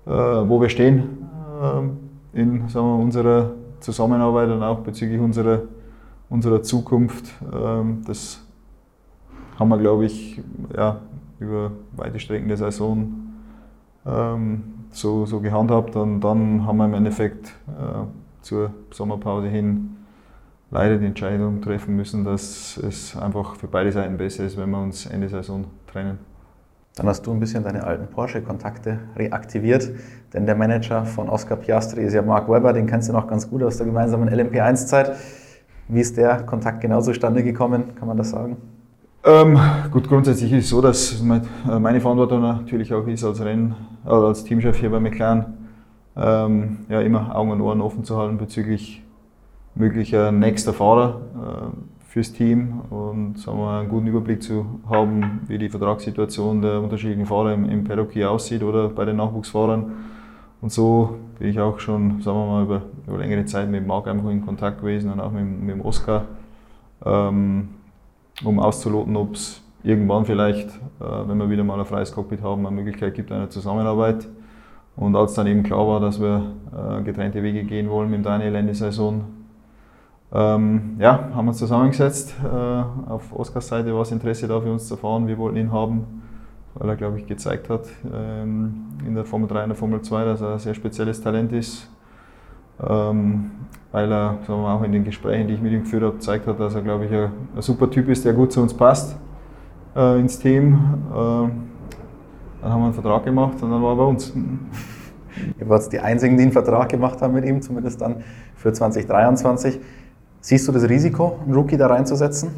äh, 0.06 0.10
wo 0.10 0.60
wir 0.60 0.68
stehen 0.68 1.28
ähm, 1.60 1.98
in 2.32 2.68
wir, 2.68 3.00
unserer 3.00 3.50
Zusammenarbeit 3.80 4.50
und 4.50 4.62
auch 4.62 4.80
bezüglich 4.80 5.20
unserer, 5.20 5.62
unserer 6.30 6.62
Zukunft. 6.62 7.32
Ähm, 7.52 8.02
das 8.06 8.40
haben 9.58 9.68
wir, 9.70 9.78
glaube 9.78 10.04
ich, 10.04 10.40
ja, 10.76 11.00
über 11.40 11.72
weite 11.96 12.20
Strecken 12.20 12.46
der 12.46 12.56
Saison 12.56 13.08
ähm, 14.06 14.62
so, 14.90 15.26
so 15.26 15.40
gehandhabt. 15.40 15.96
Und 15.96 16.20
dann 16.20 16.64
haben 16.64 16.76
wir 16.76 16.84
im 16.84 16.94
Endeffekt 16.94 17.48
äh, 17.68 18.04
zur 18.44 18.70
Sommerpause 18.90 19.48
hin 19.48 19.96
leider 20.70 20.96
die 20.96 21.06
Entscheidung 21.06 21.62
treffen 21.62 21.94
müssen, 21.96 22.24
dass 22.24 22.76
es 22.78 23.16
einfach 23.16 23.56
für 23.56 23.68
beide 23.68 23.92
Seiten 23.92 24.16
besser 24.16 24.44
ist, 24.44 24.56
wenn 24.56 24.70
wir 24.70 24.82
uns 24.82 25.06
Ende 25.06 25.28
Saison 25.28 25.64
trennen. 25.86 26.18
Dann 26.96 27.06
hast 27.06 27.26
du 27.26 27.32
ein 27.32 27.40
bisschen 27.40 27.64
deine 27.64 27.82
alten 27.84 28.06
Porsche-Kontakte 28.06 29.00
reaktiviert, 29.16 29.90
denn 30.32 30.46
der 30.46 30.54
Manager 30.54 31.04
von 31.04 31.28
Oscar 31.28 31.56
Piastri 31.56 32.04
ist 32.04 32.14
ja 32.14 32.22
Mark 32.22 32.48
Webber, 32.48 32.72
den 32.72 32.86
kennst 32.86 33.08
du 33.08 33.12
noch 33.12 33.26
ganz 33.26 33.48
gut 33.48 33.62
aus 33.62 33.78
der 33.78 33.86
gemeinsamen 33.86 34.28
LMP1-Zeit. 34.28 35.12
Wie 35.88 36.00
ist 36.00 36.16
der 36.16 36.42
Kontakt 36.42 36.80
genau 36.80 37.00
zustande 37.00 37.42
gekommen, 37.42 37.94
kann 37.96 38.08
man 38.08 38.16
das 38.16 38.30
sagen? 38.30 38.56
Ähm, 39.24 39.58
gut, 39.90 40.08
grundsätzlich 40.08 40.52
ist 40.52 40.64
es 40.64 40.70
so, 40.70 40.80
dass 40.80 41.20
äh, 41.20 41.78
meine 41.78 42.00
Verantwortung 42.00 42.42
natürlich 42.42 42.92
auch 42.92 43.06
ist, 43.06 43.24
als 43.24 43.40
Renn, 43.40 43.74
also 44.04 44.26
als 44.28 44.44
Teamchef 44.44 44.76
hier 44.76 44.90
bei 44.90 45.00
McLaren, 45.00 45.63
ähm, 46.16 46.78
ja, 46.88 47.00
immer 47.00 47.34
Augen 47.34 47.50
und 47.50 47.60
Ohren 47.60 47.80
offen 47.80 48.04
zu 48.04 48.16
halten 48.16 48.38
bezüglich 48.38 49.02
möglicher 49.74 50.32
nächster 50.32 50.72
Fahrer. 50.72 51.20
Äh, 51.34 51.94
fürs 52.14 52.32
Team 52.32 52.80
und 52.90 53.40
sagen 53.40 53.58
wir, 53.58 53.70
einen 53.70 53.88
guten 53.88 54.06
Überblick 54.06 54.40
zu 54.40 54.78
haben, 54.88 55.40
wie 55.48 55.58
die 55.58 55.68
Vertragssituation 55.68 56.62
der 56.62 56.80
unterschiedlichen 56.80 57.26
Fahrer 57.26 57.52
im, 57.52 57.68
im 57.68 58.08
hier 58.12 58.30
aussieht 58.30 58.62
oder 58.62 58.88
bei 58.88 59.04
den 59.04 59.16
Nachwuchsfahrern. 59.16 59.90
Und 60.60 60.70
so 60.70 61.16
bin 61.40 61.48
ich 61.48 61.58
auch 61.58 61.80
schon, 61.80 62.20
sagen 62.20 62.38
wir 62.38 62.46
mal, 62.46 62.62
über, 62.62 62.82
über 63.08 63.18
längere 63.18 63.46
Zeit 63.46 63.68
mit 63.68 63.84
Marc 63.84 64.06
einfach 64.06 64.30
in 64.30 64.46
Kontakt 64.46 64.80
gewesen 64.80 65.10
und 65.10 65.18
auch 65.18 65.32
mit, 65.32 65.44
mit 65.44 65.74
dem 65.74 65.80
Oscar, 65.80 66.26
ähm, 67.04 67.70
um 68.44 68.60
auszuloten, 68.60 69.16
ob 69.16 69.34
es 69.34 69.60
irgendwann 69.82 70.24
vielleicht, 70.24 70.68
äh, 70.68 71.28
wenn 71.28 71.36
wir 71.38 71.50
wieder 71.50 71.64
mal 71.64 71.80
ein 71.80 71.84
freies 71.84 72.12
Cockpit 72.12 72.42
haben, 72.42 72.64
eine 72.64 72.76
Möglichkeit 72.76 73.14
gibt 73.14 73.32
einer 73.32 73.50
Zusammenarbeit. 73.50 74.28
Und 74.96 75.16
als 75.16 75.34
dann 75.34 75.46
eben 75.46 75.62
klar 75.62 75.86
war, 75.86 76.00
dass 76.00 76.20
wir 76.20 76.52
äh, 76.72 77.02
getrennte 77.02 77.42
Wege 77.42 77.64
gehen 77.64 77.90
wollen 77.90 78.10
mit 78.10 78.24
Daniel 78.24 78.54
Ende 78.54 78.74
Saison, 78.74 79.24
ähm, 80.32 80.96
ja, 80.98 81.30
haben 81.34 81.46
wir 81.46 81.50
uns 81.50 81.58
zusammengesetzt. 81.58 82.34
Äh, 82.44 82.48
auf 83.10 83.32
Oskars 83.32 83.68
Seite 83.68 83.92
war 83.92 84.00
das 84.00 84.12
Interesse 84.12 84.48
da 84.48 84.60
für 84.60 84.72
uns 84.72 84.86
zu 84.86 84.96
fahren. 84.96 85.26
Wir 85.26 85.38
wollten 85.38 85.56
ihn 85.58 85.72
haben, 85.72 86.22
weil 86.74 86.88
er, 86.88 86.96
glaube 86.96 87.18
ich, 87.18 87.26
gezeigt 87.26 87.70
hat 87.70 87.86
ähm, 88.12 88.86
in 89.06 89.14
der 89.14 89.24
Formel 89.24 89.48
3 89.48 89.62
und 89.62 89.68
der 89.70 89.76
Formel 89.76 90.02
2, 90.02 90.24
dass 90.24 90.40
er 90.40 90.54
ein 90.54 90.58
sehr 90.58 90.74
spezielles 90.74 91.20
Talent 91.20 91.52
ist. 91.52 91.88
Ähm, 92.84 93.50
weil 93.92 94.10
er 94.10 94.38
sagen 94.44 94.62
wir, 94.62 94.70
auch 94.70 94.82
in 94.82 94.90
den 94.90 95.04
Gesprächen, 95.04 95.46
die 95.46 95.54
ich 95.54 95.60
mit 95.60 95.72
ihm 95.72 95.84
geführt 95.84 96.02
habe, 96.02 96.14
gezeigt 96.14 96.48
hat, 96.48 96.58
dass 96.58 96.74
er, 96.74 96.82
glaube 96.82 97.04
ich, 97.06 97.12
ein, 97.12 97.30
ein 97.54 97.62
super 97.62 97.88
Typ 97.88 98.08
ist, 98.08 98.24
der 98.24 98.32
gut 98.32 98.52
zu 98.52 98.60
uns 98.60 98.74
passt 98.74 99.16
äh, 99.94 100.18
ins 100.18 100.38
Team. 100.38 100.78
Dann 102.64 102.72
haben 102.72 102.80
wir 102.80 102.84
einen 102.86 102.94
Vertrag 102.94 103.24
gemacht 103.24 103.62
und 103.62 103.70
dann 103.70 103.82
war 103.82 103.92
er 103.92 103.96
bei 103.96 104.04
uns. 104.04 104.32
Ihr 105.60 105.68
wart 105.68 105.92
die 105.92 106.00
einzigen, 106.00 106.38
die 106.38 106.44
einen 106.44 106.52
Vertrag 106.52 106.88
gemacht 106.88 107.20
haben 107.20 107.34
mit 107.34 107.44
ihm, 107.44 107.60
zumindest 107.60 108.00
dann 108.00 108.24
für 108.56 108.72
2023. 108.72 109.78
Siehst 110.40 110.66
du 110.66 110.72
das 110.72 110.88
Risiko, 110.88 111.40
einen 111.44 111.52
Rookie 111.52 111.76
da 111.76 111.88
reinzusetzen? 111.88 112.52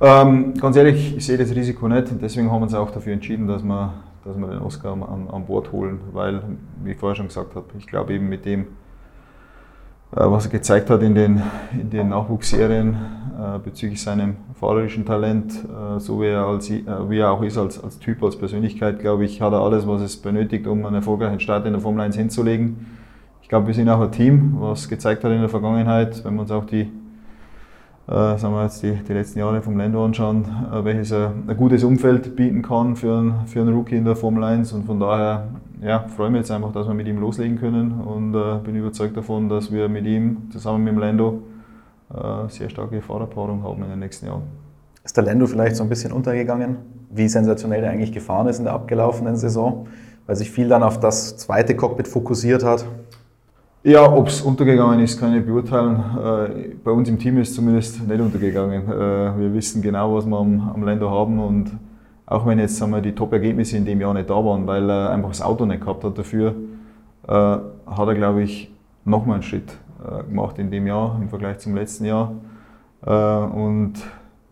Ähm, 0.00 0.54
ganz 0.54 0.76
ehrlich, 0.76 1.14
ich 1.14 1.26
sehe 1.26 1.36
das 1.36 1.54
Risiko 1.54 1.88
nicht. 1.88 2.08
Deswegen 2.22 2.50
haben 2.50 2.60
wir 2.60 2.62
uns 2.62 2.74
auch 2.74 2.90
dafür 2.90 3.12
entschieden, 3.12 3.46
dass 3.46 3.62
wir, 3.62 3.92
dass 4.24 4.38
wir 4.38 4.46
den 4.46 4.60
Oscar 4.60 4.92
an, 4.92 5.28
an 5.30 5.44
Bord 5.44 5.70
holen. 5.70 6.00
Weil, 6.14 6.40
wie 6.82 6.92
ich 6.92 6.96
vorher 6.96 7.16
schon 7.16 7.28
gesagt 7.28 7.54
habe, 7.54 7.66
ich 7.76 7.86
glaube 7.86 8.14
eben 8.14 8.30
mit 8.30 8.46
dem, 8.46 8.68
was 10.16 10.46
er 10.46 10.52
gezeigt 10.52 10.90
hat 10.90 11.02
in 11.02 11.14
den, 11.14 11.42
in 11.72 11.90
den 11.90 12.10
Nachwuchsserien 12.10 12.96
äh, 13.36 13.58
bezüglich 13.58 14.00
seinem 14.00 14.36
fahrerischen 14.58 15.04
Talent, 15.04 15.52
äh, 15.52 15.98
so 15.98 16.20
wie 16.20 16.26
er, 16.26 16.46
als, 16.46 16.70
äh, 16.70 16.84
wie 17.08 17.18
er 17.18 17.32
auch 17.32 17.42
ist 17.42 17.58
als, 17.58 17.82
als 17.82 17.98
Typ, 17.98 18.22
als 18.22 18.36
Persönlichkeit, 18.36 19.00
glaube 19.00 19.24
ich, 19.24 19.40
hat 19.40 19.52
er 19.52 19.60
alles, 19.60 19.88
was 19.88 20.02
es 20.02 20.16
benötigt, 20.16 20.68
um 20.68 20.86
einen 20.86 20.96
erfolgreichen 20.96 21.40
Start 21.40 21.66
in 21.66 21.72
der 21.72 21.82
Formel 21.82 22.00
1 22.02 22.16
hinzulegen. 22.16 22.86
Ich 23.42 23.48
glaube, 23.48 23.66
wir 23.66 23.74
sind 23.74 23.88
auch 23.88 24.00
ein 24.00 24.12
Team, 24.12 24.56
was 24.60 24.88
gezeigt 24.88 25.24
hat 25.24 25.32
in 25.32 25.40
der 25.40 25.48
Vergangenheit, 25.48 26.24
wenn 26.24 26.34
wir 26.34 26.42
uns 26.42 26.50
auch 26.52 26.64
die 26.64 26.90
äh, 28.06 28.36
sagen 28.36 28.54
wir 28.54 28.64
jetzt 28.64 28.82
die, 28.82 28.92
die 28.92 29.12
letzten 29.12 29.38
Jahre 29.38 29.62
vom 29.62 29.76
Lando 29.78 30.04
anschauen, 30.04 30.44
äh, 30.72 30.84
welches 30.84 31.12
ein, 31.12 31.44
ein, 31.46 31.56
gutes 31.56 31.84
Umfeld 31.84 32.36
bieten 32.36 32.62
kann 32.62 32.96
für, 32.96 33.20
ein, 33.20 33.46
für 33.46 33.60
einen 33.60 33.74
Rookie 33.74 33.96
in 33.96 34.04
der 34.04 34.16
Formel 34.16 34.44
1. 34.44 34.72
Und 34.72 34.84
von 34.84 35.00
daher 35.00 35.48
ja, 35.80 36.00
freue 36.08 36.26
ich 36.26 36.32
mich 36.32 36.40
jetzt 36.40 36.50
einfach, 36.50 36.72
dass 36.72 36.86
wir 36.86 36.94
mit 36.94 37.06
ihm 37.06 37.18
loslegen 37.18 37.58
können 37.58 37.92
und 37.92 38.34
äh, 38.34 38.58
bin 38.62 38.76
überzeugt 38.76 39.16
davon, 39.16 39.48
dass 39.48 39.72
wir 39.72 39.88
mit 39.88 40.04
ihm 40.06 40.50
zusammen 40.50 40.84
mit 40.84 40.92
dem 40.92 40.98
Lando 40.98 41.42
äh, 42.14 42.48
sehr 42.48 42.68
starke 42.68 43.00
Fahrerpaarung 43.00 43.62
haben 43.62 43.82
in 43.82 43.90
den 43.90 43.98
nächsten 43.98 44.26
Jahren. 44.26 44.42
Ist 45.02 45.16
der 45.16 45.24
Lando 45.24 45.46
vielleicht 45.46 45.76
so 45.76 45.82
ein 45.82 45.88
bisschen 45.88 46.12
untergegangen, 46.12 46.76
wie 47.10 47.28
sensationell 47.28 47.84
er 47.84 47.90
eigentlich 47.90 48.12
gefahren 48.12 48.48
ist 48.48 48.58
in 48.58 48.64
der 48.64 48.74
abgelaufenen 48.74 49.36
Saison, 49.36 49.86
weil 50.26 50.36
sich 50.36 50.50
viel 50.50 50.68
dann 50.68 50.82
auf 50.82 51.00
das 51.00 51.36
zweite 51.36 51.76
Cockpit 51.76 52.08
fokussiert 52.08 52.64
hat? 52.64 52.86
Ja, 53.86 54.10
ob 54.10 54.28
es 54.28 54.40
untergegangen 54.40 55.00
ist, 55.00 55.20
kann 55.20 55.36
ich 55.36 55.44
beurteilen. 55.44 55.96
Äh, 55.96 56.74
bei 56.82 56.90
uns 56.90 57.06
im 57.06 57.18
Team 57.18 57.36
ist 57.36 57.50
es 57.50 57.56
zumindest 57.56 58.08
nicht 58.08 58.18
untergegangen. 58.18 58.88
Äh, 58.88 59.38
wir 59.38 59.52
wissen 59.52 59.82
genau, 59.82 60.14
was 60.14 60.24
wir 60.24 60.38
am, 60.38 60.70
am 60.74 60.82
Länder 60.84 61.10
haben 61.10 61.38
und 61.38 61.70
auch 62.24 62.46
wenn 62.46 62.58
jetzt 62.58 62.78
sagen 62.78 62.92
wir, 62.92 63.02
die 63.02 63.14
Top-Ergebnisse 63.14 63.76
in 63.76 63.84
dem 63.84 64.00
Jahr 64.00 64.14
nicht 64.14 64.30
da 64.30 64.36
waren, 64.36 64.66
weil 64.66 64.88
er 64.88 65.10
einfach 65.10 65.28
das 65.28 65.42
Auto 65.42 65.66
nicht 65.66 65.82
gehabt 65.82 66.02
hat 66.02 66.16
dafür, 66.16 66.54
äh, 67.28 67.30
hat 67.30 68.08
er, 68.08 68.14
glaube 68.14 68.42
ich, 68.42 68.72
nochmal 69.04 69.34
einen 69.34 69.42
Schritt 69.42 69.76
gemacht 70.28 70.58
in 70.58 70.70
dem 70.70 70.86
Jahr 70.86 71.18
im 71.20 71.28
Vergleich 71.28 71.58
zum 71.58 71.74
letzten 71.74 72.04
Jahr. 72.04 72.32
Und 73.00 73.94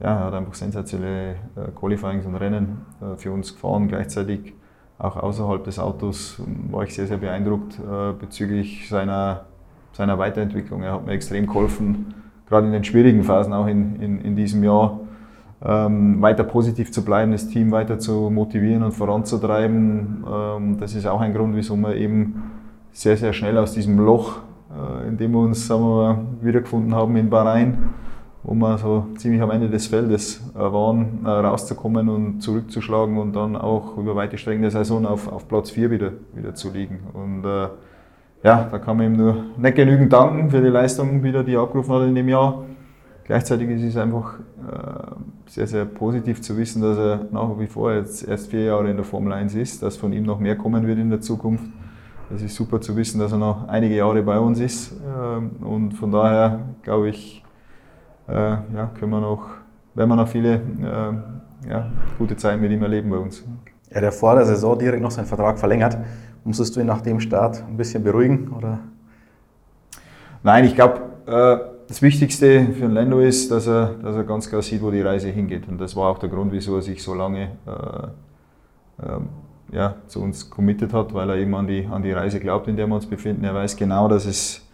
ja, 0.01 0.07
er 0.07 0.25
hat 0.25 0.35
einfach 0.35 0.55
sensationelle 0.55 1.37
Qualifyings 1.79 2.25
und 2.25 2.37
Rennen 2.37 2.79
für 3.19 3.33
uns 3.33 3.53
gefahren. 3.53 3.87
Gleichzeitig 3.89 4.55
auch 5.03 5.17
außerhalb 5.17 5.65
des 5.65 5.79
Autos 5.81 6.41
war 6.71 6.85
ich 6.85 6.95
sehr, 6.95 7.09
sehr 7.09 7.17
beeindruckt 7.17 7.79
äh, 7.79 8.13
bezüglich 8.13 8.89
seiner, 8.89 9.47
seiner 9.93 10.17
Weiterentwicklung. 10.17 10.83
Er 10.83 10.93
hat 10.93 11.05
mir 11.05 11.13
extrem 11.13 11.47
geholfen, 11.47 12.15
gerade 12.49 12.69
in 12.69 12.73
den 12.73 12.85
schwierigen 12.85 13.25
Phasen, 13.25 13.53
auch 13.53 13.67
in, 13.67 13.97
in, 13.97 14.21
in 14.21 14.37
diesem 14.37 14.63
Jahr, 14.63 15.01
ähm, 15.65 16.23
weiter 16.23 16.45
positiv 16.45 16.93
zu 16.93 17.05
bleiben, 17.05 17.33
das 17.33 17.49
Team 17.49 17.73
weiter 17.73 17.99
zu 17.99 18.31
motivieren 18.31 18.85
und 18.85 18.93
voranzutreiben. 18.93 20.25
Ähm, 20.31 20.77
das 20.79 20.95
ist 20.95 21.07
auch 21.07 21.21
ein 21.21 21.35
Grund, 21.35 21.57
wieso 21.57 21.77
wir 21.77 21.97
eben 21.97 22.53
sehr, 22.93 23.17
sehr 23.17 23.33
schnell 23.33 23.59
aus 23.59 23.75
diesem 23.75 23.99
Loch, 23.99 24.39
äh, 24.71 25.09
in 25.09 25.17
dem 25.17 25.33
wir 25.33 25.41
uns 25.41 25.67
sagen 25.67 25.83
wir 25.83 26.15
mal, 26.15 26.19
wiedergefunden 26.43 26.95
haben 26.95 27.17
in 27.17 27.29
Bahrain, 27.29 27.91
wo 28.45 28.55
wir 28.55 28.79
so 28.79 29.07
ziemlich 29.17 29.41
am 29.41 29.51
Ende 29.51 29.69
des 29.69 29.87
Feldes 29.87 30.43
äh, 30.55 30.59
waren, 30.59 31.25
äh, 31.25 31.29
rauszukommen 31.29 32.09
und 32.09 32.41
zurückzuschlagen 32.41 33.19
und 33.19 33.35
dann 33.35 33.57
auch 33.57 33.97
über 33.97 34.17
weite 34.17 34.37
Strecken 34.37 34.63
der 34.63 34.71
Saison 34.71 35.07
auf, 35.07 35.31
auf 35.31 35.47
Platz 35.47 35.71
4 35.71 35.91
wieder, 35.91 36.13
wieder 36.35 36.55
zu 36.55 36.71
liegen. 36.71 37.01
Und 37.13 37.45
äh, 37.45 37.69
ja, 38.43 38.69
da 38.71 38.79
kann 38.79 38.97
man 38.97 39.07
ihm 39.07 39.17
nur 39.17 39.37
nicht 39.57 39.77
genügend 39.77 40.13
danken 40.13 40.51
für 40.51 40.61
die 40.61 40.69
Leistung 40.69 41.23
wieder, 41.23 41.45
die 41.45 41.55
er 41.55 41.61
abgerufen 41.61 41.95
hat 41.95 42.03
in 42.03 42.15
dem 42.15 42.29
Jahr. 42.29 42.65
Gleichzeitig 43.25 43.69
ist 43.71 43.85
es 43.85 43.97
einfach 43.97 44.41
äh, 44.41 45.13
sehr, 45.47 45.69
sehr 45.69 45.85
positiv 45.85 46.43
zu 46.43 46.57
wissen, 46.57 46.83
dass 46.83 46.99
er 46.99 47.27
nach 47.31 47.57
wie 47.61 47.69
vor 47.69 47.93
jetzt 47.93 48.27
erst 48.27 48.51
vier 48.51 48.65
Jahre 48.65 48.91
in 48.91 48.97
der 48.97 49.05
Formel 49.05 49.33
1 49.33 49.55
ist, 49.55 49.85
dass 49.85 49.97
von 49.97 50.13
ihm 50.13 50.25
noch 50.25 50.41
mehr 50.41 50.57
kommen 50.57 50.85
wird 50.89 50.99
in 50.99 51.11
der 51.11 51.21
Zukunft. 51.21 51.65
Es 52.35 52.43
ist 52.43 52.57
super 52.57 52.81
zu 52.81 52.97
wissen, 52.97 53.21
dass 53.21 53.31
er 53.31 53.39
noch 53.39 53.69
einige 53.69 53.95
Jahre 53.95 54.23
bei 54.23 54.39
uns 54.41 54.59
ist. 54.59 54.93
Ähm, 54.93 55.51
und 55.65 55.93
von 55.93 56.11
daher 56.11 56.61
glaube 56.83 57.11
ich, 57.11 57.39
äh, 57.39 57.42
ja, 58.29 58.91
können 58.99 59.11
wir 59.11 59.21
noch, 59.21 59.49
werden 59.95 60.09
wir 60.09 60.17
noch 60.17 60.29
viele 60.29 60.55
äh, 60.55 61.69
ja, 61.69 61.91
gute 62.19 62.37
Zeiten 62.37 62.61
mit 62.61 62.71
ihm 62.71 62.83
erleben 62.83 63.11
bei 63.11 63.19
uns. 63.19 63.45
Ja, 63.91 64.01
der 64.01 64.13
vor 64.13 64.35
der 64.35 64.45
Saison 64.45 64.79
direkt 64.79 65.03
noch 65.03 65.11
seinen 65.11 65.27
Vertrag 65.27 65.59
verlängert. 65.59 65.99
Musstest 66.45 66.75
du 66.77 66.81
ihn 66.81 66.87
nach 66.87 67.03
dem 67.03 67.21
Start 67.21 67.63
ein 67.69 67.77
bisschen 67.77 68.03
beruhigen? 68.03 68.49
Oder? 68.49 68.81
Nein, 70.43 70.65
ich 70.65 70.75
glaube, 70.75 71.01
äh, 71.27 71.73
das 71.89 72.01
Wichtigste 72.03 72.67
für 72.73 72.83
den 72.83 72.93
Lando 72.93 73.21
ist, 73.21 73.51
dass 73.51 73.67
er, 73.67 73.95
dass 74.03 74.17
er 74.17 74.25
ganz 74.25 74.49
klar 74.49 74.63
sieht, 74.63 74.83
wo 74.83 74.91
die 74.91 75.03
Reise 75.03 75.29
hingeht. 75.29 75.69
Und 75.69 75.79
das 75.79 75.95
war 75.95 76.09
auch 76.09 76.19
der 76.19 76.31
Grund, 76.31 76.53
wieso 76.53 76.77
er 76.77 76.83
sich 76.83 77.03
so 77.03 77.15
lange 77.15 77.51
äh, 77.67 79.07
äh, 79.07 79.21
ja, 79.77 79.97
zu 80.07 80.23
uns 80.23 80.49
committed 80.49 80.93
hat, 80.93 81.15
weil 81.15 81.29
er 81.31 81.37
eben 81.37 81.55
an 81.55 81.67
die, 81.67 81.87
an 81.87 82.03
die 82.03 82.13
Reise 82.13 82.41
glaubt, 82.41 82.67
in 82.69 82.77
der 82.77 82.87
wir 82.87 82.95
uns 82.95 83.07
befinden. 83.07 83.45
Er 83.45 83.55
weiß 83.55 83.77
genau, 83.77 84.09
dass 84.09 84.27
es 84.27 84.67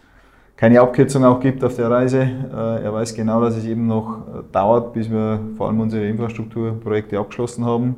keine 0.59 0.81
Abkürzung 0.81 1.23
auch 1.23 1.39
gibt 1.39 1.63
auf 1.63 1.77
der 1.77 1.89
Reise. 1.89 2.19
Äh, 2.21 2.83
er 2.83 2.93
weiß 2.93 3.13
genau, 3.13 3.39
dass 3.39 3.55
es 3.55 3.63
eben 3.63 3.87
noch 3.87 4.27
äh, 4.27 4.41
dauert, 4.51 4.91
bis 4.91 5.09
wir 5.09 5.39
vor 5.55 5.69
allem 5.69 5.79
unsere 5.79 6.05
Infrastrukturprojekte 6.05 7.17
abgeschlossen 7.17 7.63
haben. 7.63 7.95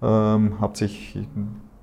Ähm, 0.00 0.52
hauptsächlich 0.60 1.26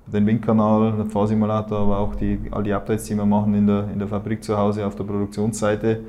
den 0.06 0.26
Windkanal, 0.26 0.92
den 0.92 1.10
Fahrsimulator, 1.10 1.80
aber 1.80 1.98
auch 1.98 2.14
die, 2.14 2.40
all 2.50 2.62
die 2.62 2.72
Updates, 2.72 3.04
die 3.04 3.16
wir 3.16 3.26
machen 3.26 3.52
in 3.52 3.66
der, 3.66 3.84
in 3.92 3.98
der 3.98 4.08
Fabrik 4.08 4.42
zu 4.42 4.56
Hause 4.56 4.86
auf 4.86 4.96
der 4.96 5.04
Produktionsseite. 5.04 6.00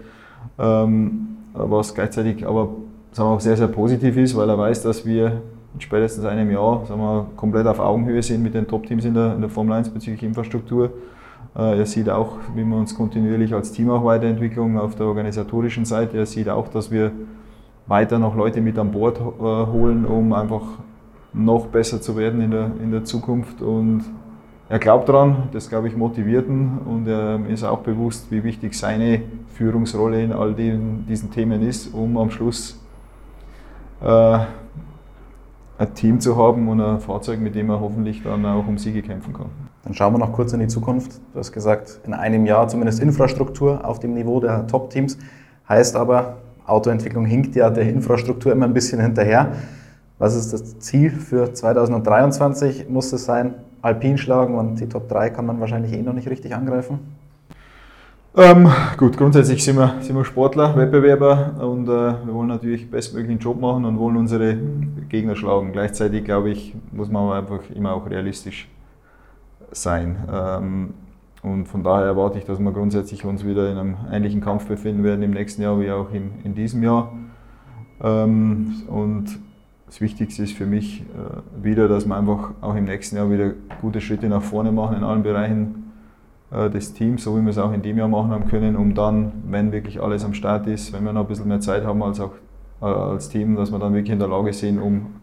Ähm, 0.57 1.35
was 1.53 1.93
gleichzeitig 1.93 2.47
aber 2.47 2.69
sagen 3.11 3.29
wir, 3.29 3.33
auch 3.33 3.41
sehr, 3.41 3.57
sehr 3.57 3.67
positiv 3.67 4.15
ist, 4.15 4.33
weil 4.37 4.47
er 4.47 4.57
weiß, 4.57 4.81
dass 4.81 5.05
wir 5.05 5.41
in 5.73 5.81
spätestens 5.81 6.23
einem 6.23 6.49
Jahr 6.49 6.85
sagen 6.85 7.01
wir, 7.01 7.27
komplett 7.35 7.67
auf 7.67 7.81
Augenhöhe 7.81 8.23
sind 8.23 8.43
mit 8.43 8.53
den 8.53 8.65
Top-Teams 8.65 9.03
in 9.03 9.13
der, 9.13 9.35
in 9.35 9.41
der 9.41 9.49
Formel 9.49 9.73
1 9.73 9.89
bezüglich 9.89 10.23
Infrastruktur. 10.23 10.89
Äh, 11.55 11.79
er 11.79 11.85
sieht 11.85 12.09
auch, 12.09 12.37
wie 12.55 12.63
wir 12.63 12.77
uns 12.77 12.95
kontinuierlich 12.95 13.53
als 13.53 13.71
Team 13.71 13.89
auch 13.89 14.03
weiterentwickeln 14.03 14.77
auf 14.77 14.95
der 14.95 15.07
organisatorischen 15.07 15.85
Seite. 15.85 16.17
Er 16.17 16.25
sieht 16.25 16.49
auch, 16.49 16.67
dass 16.67 16.91
wir 16.91 17.11
weiter 17.87 18.19
noch 18.19 18.35
Leute 18.35 18.61
mit 18.61 18.77
an 18.77 18.91
Bord 18.91 19.19
äh, 19.19 19.21
holen, 19.21 20.05
um 20.05 20.33
einfach 20.33 20.63
noch 21.33 21.67
besser 21.67 22.01
zu 22.01 22.15
werden 22.17 22.41
in 22.41 22.51
der, 22.51 22.71
in 22.81 22.91
der 22.91 23.03
Zukunft. 23.03 23.61
Und 23.61 24.03
er 24.69 24.79
glaubt 24.79 25.09
daran, 25.09 25.49
das 25.51 25.69
glaube 25.69 25.87
ich 25.87 25.97
motiviert 25.97 26.47
ihn 26.47 26.77
und 26.85 27.07
er 27.07 27.39
ist 27.47 27.63
auch 27.63 27.79
bewusst, 27.79 28.31
wie 28.31 28.43
wichtig 28.43 28.75
seine 28.75 29.23
Führungsrolle 29.55 30.23
in 30.23 30.31
all 30.31 30.53
den, 30.53 31.05
diesen 31.07 31.31
Themen 31.31 31.63
ist, 31.63 31.93
um 31.93 32.17
am 32.17 32.29
Schluss 32.29 32.79
äh, 34.01 34.39
ein 35.79 35.93
Team 35.95 36.19
zu 36.19 36.37
haben 36.37 36.67
und 36.67 36.81
ein 36.81 36.99
Fahrzeug, 36.99 37.39
mit 37.39 37.55
dem 37.55 37.69
er 37.69 37.79
hoffentlich 37.79 38.21
dann 38.21 38.45
auch 38.45 38.67
um 38.67 38.77
Siege 38.77 39.01
kämpfen 39.01 39.33
kann. 39.33 39.68
Dann 39.89 39.95
schauen 39.95 40.13
wir 40.13 40.19
noch 40.19 40.33
kurz 40.33 40.53
in 40.53 40.59
die 40.59 40.67
Zukunft. 40.67 41.19
Du 41.33 41.39
hast 41.39 41.51
gesagt, 41.51 41.99
in 42.05 42.13
einem 42.13 42.45
Jahr 42.45 42.67
zumindest 42.67 42.99
Infrastruktur 42.99 43.83
auf 43.83 43.99
dem 43.99 44.13
Niveau 44.13 44.39
der 44.39 44.67
Top-Teams. 44.67 45.17
Heißt 45.67 45.95
aber, 45.95 46.35
Autoentwicklung 46.67 47.25
hinkt 47.25 47.55
ja 47.55 47.71
der 47.71 47.89
Infrastruktur 47.89 48.51
immer 48.51 48.67
ein 48.67 48.73
bisschen 48.75 49.01
hinterher. 49.01 49.51
Was 50.19 50.35
ist 50.35 50.53
das 50.53 50.77
Ziel 50.77 51.09
für 51.09 51.51
2023? 51.55 52.87
Muss 52.87 53.11
es 53.13 53.25
sein, 53.25 53.55
Alpin 53.81 54.19
schlagen 54.19 54.59
und 54.59 54.79
die 54.79 54.87
Top 54.87 55.09
3 55.09 55.31
kann 55.31 55.47
man 55.47 55.59
wahrscheinlich 55.59 55.91
eh 55.93 56.03
noch 56.03 56.13
nicht 56.13 56.29
richtig 56.29 56.53
angreifen? 56.53 56.99
Ähm, 58.37 58.69
gut, 58.95 59.17
grundsätzlich 59.17 59.63
sind 59.63 59.75
wir, 59.75 59.95
sind 60.01 60.15
wir 60.15 60.23
Sportler, 60.23 60.77
Wettbewerber 60.77 61.55
und 61.61 61.87
äh, 61.87 62.13
wir 62.27 62.31
wollen 62.35 62.49
natürlich 62.49 62.91
bestmöglichen 62.91 63.39
Job 63.39 63.59
machen 63.59 63.85
und 63.85 63.97
wollen 63.97 64.17
unsere 64.17 64.55
Gegner 65.09 65.35
schlagen. 65.35 65.71
Gleichzeitig, 65.71 66.25
glaube 66.25 66.51
ich, 66.51 66.75
muss 66.91 67.09
man 67.09 67.33
einfach 67.33 67.61
immer 67.73 67.93
auch 67.93 68.07
realistisch 68.07 68.67
sein. 69.71 70.17
Ähm, 70.31 70.93
und 71.41 71.67
von 71.67 71.83
daher 71.83 72.05
erwarte 72.05 72.37
ich, 72.37 72.45
dass 72.45 72.59
wir 72.59 72.71
grundsätzlich 72.71 73.23
uns 73.25 73.45
wieder 73.45 73.71
in 73.71 73.77
einem 73.77 73.97
ähnlichen 74.11 74.41
Kampf 74.41 74.67
befinden 74.67 75.03
werden 75.03 75.23
im 75.23 75.31
nächsten 75.31 75.61
Jahr 75.61 75.79
wie 75.79 75.89
auch 75.91 76.11
in, 76.11 76.31
in 76.43 76.53
diesem 76.53 76.83
Jahr. 76.83 77.13
Ähm, 78.03 78.83
und 78.87 79.39
das 79.85 80.01
Wichtigste 80.01 80.43
ist 80.43 80.53
für 80.53 80.65
mich 80.65 81.01
äh, 81.01 81.63
wieder, 81.63 81.87
dass 81.87 82.05
wir 82.05 82.15
einfach 82.15 82.51
auch 82.61 82.75
im 82.75 82.85
nächsten 82.85 83.15
Jahr 83.15 83.31
wieder 83.31 83.53
gute 83.81 84.01
Schritte 84.01 84.27
nach 84.27 84.43
vorne 84.43 84.71
machen 84.71 84.97
in 84.97 85.03
allen 85.03 85.23
Bereichen 85.23 85.91
äh, 86.51 86.69
des 86.69 86.93
Teams, 86.93 87.23
so 87.23 87.37
wie 87.37 87.41
wir 87.41 87.49
es 87.49 87.57
auch 87.57 87.73
in 87.73 87.81
dem 87.81 87.97
Jahr 87.97 88.07
machen 88.07 88.31
haben 88.31 88.47
können, 88.47 88.75
um 88.75 88.93
dann, 88.93 89.31
wenn 89.47 89.71
wirklich 89.71 90.01
alles 90.01 90.25
am 90.25 90.33
Start 90.33 90.67
ist, 90.67 90.93
wenn 90.93 91.03
wir 91.05 91.13
noch 91.13 91.21
ein 91.21 91.27
bisschen 91.27 91.47
mehr 91.47 91.59
Zeit 91.61 91.85
haben 91.85 92.03
als 92.03 92.19
auch 92.19 92.33
äh, 92.81 92.85
als 92.85 93.29
Team, 93.29 93.55
dass 93.55 93.71
wir 93.71 93.79
dann 93.79 93.93
wirklich 93.93 94.13
in 94.13 94.19
der 94.19 94.27
Lage 94.27 94.53
sind, 94.53 94.79
um 94.79 95.18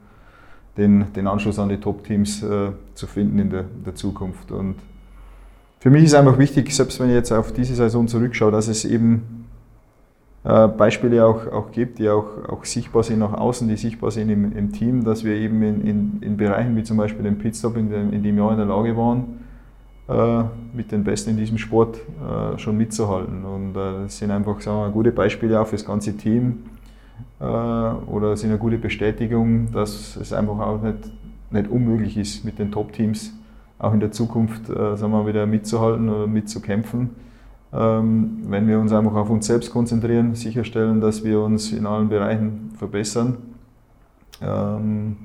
den, 0.76 1.12
den 1.14 1.26
Anschluss 1.26 1.58
an 1.58 1.68
die 1.68 1.78
Top-Teams 1.78 2.42
äh, 2.42 2.70
zu 2.94 3.06
finden 3.06 3.38
in 3.38 3.50
der, 3.50 3.64
der 3.84 3.94
Zukunft. 3.94 4.52
Und 4.52 4.76
für 5.78 5.90
mich 5.90 6.04
ist 6.04 6.14
einfach 6.14 6.38
wichtig, 6.38 6.74
selbst 6.74 7.00
wenn 7.00 7.08
ich 7.08 7.14
jetzt 7.14 7.32
auf 7.32 7.52
diese 7.52 7.74
Saison 7.74 8.08
zurückschaue, 8.08 8.50
dass 8.50 8.68
es 8.68 8.84
eben 8.84 9.46
äh, 10.44 10.68
Beispiele 10.68 11.24
auch, 11.24 11.46
auch 11.48 11.72
gibt, 11.72 11.98
die 11.98 12.08
auch, 12.08 12.26
auch 12.48 12.64
sichtbar 12.64 13.02
sind 13.02 13.18
nach 13.18 13.32
außen, 13.32 13.68
die 13.68 13.76
sichtbar 13.76 14.10
sind 14.10 14.30
im, 14.30 14.56
im 14.56 14.72
Team, 14.72 15.04
dass 15.04 15.24
wir 15.24 15.34
eben 15.34 15.62
in, 15.62 15.86
in, 15.86 16.18
in 16.20 16.36
Bereichen 16.36 16.76
wie 16.76 16.82
zum 16.82 16.96
Beispiel 16.96 17.22
den 17.22 17.38
Pitstop 17.38 17.76
in 17.76 17.90
dem, 17.90 18.12
in 18.12 18.22
dem 18.22 18.36
Jahr 18.36 18.52
in 18.52 18.58
der 18.58 18.66
Lage 18.66 18.96
waren, 18.96 19.40
äh, 20.08 20.44
mit 20.72 20.92
den 20.92 21.04
Besten 21.04 21.30
in 21.30 21.36
diesem 21.36 21.58
Sport 21.58 21.96
äh, 21.96 22.58
schon 22.58 22.76
mitzuhalten. 22.76 23.44
Und 23.44 23.70
äh, 23.70 24.04
das 24.04 24.18
sind 24.18 24.30
einfach 24.30 24.60
sagen 24.60 24.78
wir, 24.78 24.90
gute 24.90 25.10
Beispiele 25.10 25.60
auch 25.60 25.66
für 25.66 25.76
das 25.76 25.84
ganze 25.84 26.16
Team 26.16 26.64
oder 27.38 28.36
sind 28.36 28.50
eine 28.50 28.58
gute 28.58 28.78
Bestätigung, 28.78 29.70
dass 29.72 30.16
es 30.16 30.32
einfach 30.32 30.58
auch 30.58 30.82
nicht, 30.82 31.10
nicht 31.50 31.68
unmöglich 31.68 32.16
ist, 32.16 32.44
mit 32.44 32.58
den 32.58 32.72
Top-Teams 32.72 33.32
auch 33.78 33.92
in 33.92 34.00
der 34.00 34.10
Zukunft 34.10 34.66
sagen 34.66 35.12
wir, 35.12 35.26
wieder 35.26 35.44
mitzuhalten 35.44 36.08
oder 36.08 36.26
mitzukämpfen. 36.26 37.10
Ähm, 37.72 38.44
wenn 38.46 38.66
wir 38.68 38.78
uns 38.78 38.92
einfach 38.92 39.14
auf 39.14 39.28
uns 39.28 39.46
selbst 39.46 39.70
konzentrieren, 39.70 40.34
sicherstellen, 40.34 41.00
dass 41.00 41.24
wir 41.24 41.40
uns 41.40 41.72
in 41.72 41.84
allen 41.84 42.08
Bereichen 42.08 42.70
verbessern. 42.78 43.36
Ähm, 44.40 45.16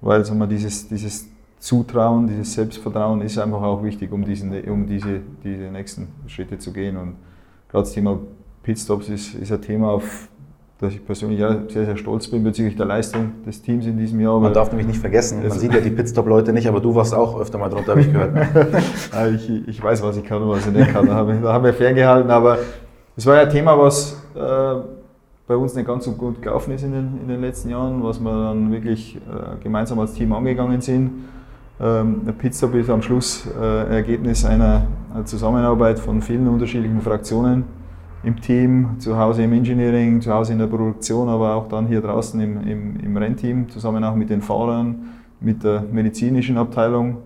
weil 0.00 0.24
sagen 0.24 0.40
wir, 0.40 0.46
dieses, 0.46 0.88
dieses 0.88 1.28
Zutrauen, 1.58 2.26
dieses 2.26 2.54
Selbstvertrauen 2.54 3.20
ist 3.20 3.38
einfach 3.38 3.62
auch 3.62 3.84
wichtig, 3.84 4.10
um, 4.10 4.24
diesen, 4.24 4.52
um 4.64 4.86
diese, 4.86 5.20
diese 5.44 5.70
nächsten 5.70 6.08
Schritte 6.26 6.58
zu 6.58 6.72
gehen. 6.72 6.96
Und 6.96 7.14
gerade 7.68 7.84
das 7.84 7.92
Thema 7.92 8.18
Pitstops 8.62 9.08
ist, 9.08 9.34
ist 9.34 9.52
ein 9.52 9.62
Thema, 9.62 9.90
auf 9.90 10.28
das 10.82 10.94
ich 10.94 11.06
persönlich 11.06 11.38
sehr, 11.38 11.86
sehr 11.86 11.96
stolz 11.96 12.26
bin 12.26 12.42
bezüglich 12.42 12.74
der 12.74 12.86
Leistung 12.86 13.44
des 13.46 13.62
Teams 13.62 13.86
in 13.86 13.96
diesem 13.96 14.18
Jahr. 14.18 14.40
Man 14.40 14.52
darf 14.52 14.68
nämlich 14.70 14.88
nicht 14.88 14.98
vergessen, 14.98 15.40
man 15.40 15.56
sieht 15.56 15.72
ja 15.72 15.80
die 15.80 15.90
Pitstop-Leute 15.90 16.52
nicht, 16.52 16.66
aber 16.66 16.80
du 16.80 16.92
warst 16.92 17.14
auch 17.14 17.40
öfter 17.40 17.56
mal 17.56 17.68
drunter, 17.68 17.92
habe 17.92 18.00
ich 18.00 18.12
gehört. 18.12 18.32
ich, 19.36 19.68
ich, 19.68 19.80
weiß, 19.80 20.02
was 20.02 20.16
ich 20.16 20.24
kann 20.24 20.42
und 20.42 20.48
was 20.48 20.66
ich 20.66 20.72
nicht 20.72 20.92
kann. 20.92 21.06
Da 21.06 21.14
haben 21.14 21.64
wir, 21.64 21.72
ferngehalten, 21.72 22.32
aber 22.32 22.58
es 23.16 23.24
war 23.24 23.36
ja 23.36 23.42
ein 23.42 23.50
Thema, 23.50 23.78
was 23.78 24.20
äh, 24.34 24.74
bei 25.46 25.54
uns 25.54 25.76
nicht 25.76 25.86
ganz 25.86 26.04
so 26.04 26.12
gut 26.12 26.42
gelaufen 26.42 26.74
ist 26.74 26.82
in 26.82 26.90
den, 26.90 27.20
in 27.22 27.28
den 27.28 27.40
letzten 27.40 27.70
Jahren, 27.70 28.02
was 28.02 28.18
wir 28.18 28.32
dann 28.32 28.72
wirklich 28.72 29.16
äh, 29.16 29.62
gemeinsam 29.62 30.00
als 30.00 30.14
Team 30.14 30.32
angegangen 30.32 30.80
sind. 30.80 31.12
Ähm, 31.80 32.22
der 32.26 32.32
Pitstop 32.32 32.74
ist 32.74 32.90
am 32.90 33.02
Schluss 33.02 33.46
äh, 33.56 33.94
Ergebnis 33.94 34.44
einer 34.44 34.88
Zusammenarbeit 35.26 36.00
von 36.00 36.20
vielen 36.22 36.48
unterschiedlichen 36.48 37.00
Fraktionen 37.00 37.81
im 38.22 38.40
Team, 38.40 38.98
zu 38.98 39.18
Hause 39.18 39.42
im 39.42 39.52
Engineering, 39.52 40.20
zu 40.20 40.32
Hause 40.32 40.52
in 40.52 40.58
der 40.58 40.66
Produktion, 40.66 41.28
aber 41.28 41.54
auch 41.54 41.68
dann 41.68 41.86
hier 41.86 42.00
draußen 42.00 42.40
im, 42.40 42.66
im, 42.66 43.00
im 43.00 43.16
Rennteam, 43.16 43.68
zusammen 43.68 44.04
auch 44.04 44.14
mit 44.14 44.30
den 44.30 44.40
Fahrern, 44.40 45.10
mit 45.40 45.64
der 45.64 45.82
medizinischen 45.90 46.56
Abteilung 46.56 47.18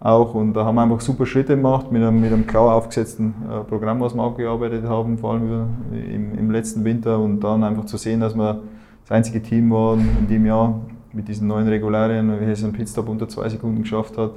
auch. 0.00 0.34
Und 0.34 0.54
da 0.54 0.64
haben 0.64 0.76
wir 0.76 0.82
einfach 0.82 1.00
super 1.00 1.26
Schritte 1.26 1.56
gemacht 1.56 1.90
mit 1.90 2.02
einem, 2.02 2.20
mit 2.20 2.32
einem 2.32 2.46
klar 2.46 2.74
aufgesetzten 2.74 3.34
äh, 3.50 3.64
Programm, 3.64 4.00
was 4.00 4.14
wir 4.14 4.22
abgearbeitet 4.22 4.84
haben, 4.84 5.18
vor 5.18 5.32
allem 5.32 5.66
im, 5.92 6.38
im 6.38 6.50
letzten 6.50 6.84
Winter. 6.84 7.18
Und 7.18 7.40
dann 7.40 7.64
einfach 7.64 7.86
zu 7.86 7.96
sehen, 7.96 8.20
dass 8.20 8.36
wir 8.36 8.60
das 9.02 9.10
einzige 9.10 9.42
Team 9.42 9.70
waren 9.70 10.08
in 10.20 10.28
dem 10.28 10.46
Jahr 10.46 10.80
mit 11.12 11.26
diesen 11.26 11.48
neuen 11.48 11.66
Regularien, 11.66 12.30
welches 12.38 12.62
einen 12.62 12.74
Pitstop 12.74 13.08
unter 13.08 13.28
zwei 13.28 13.48
Sekunden 13.48 13.82
geschafft 13.82 14.16
hat, 14.16 14.32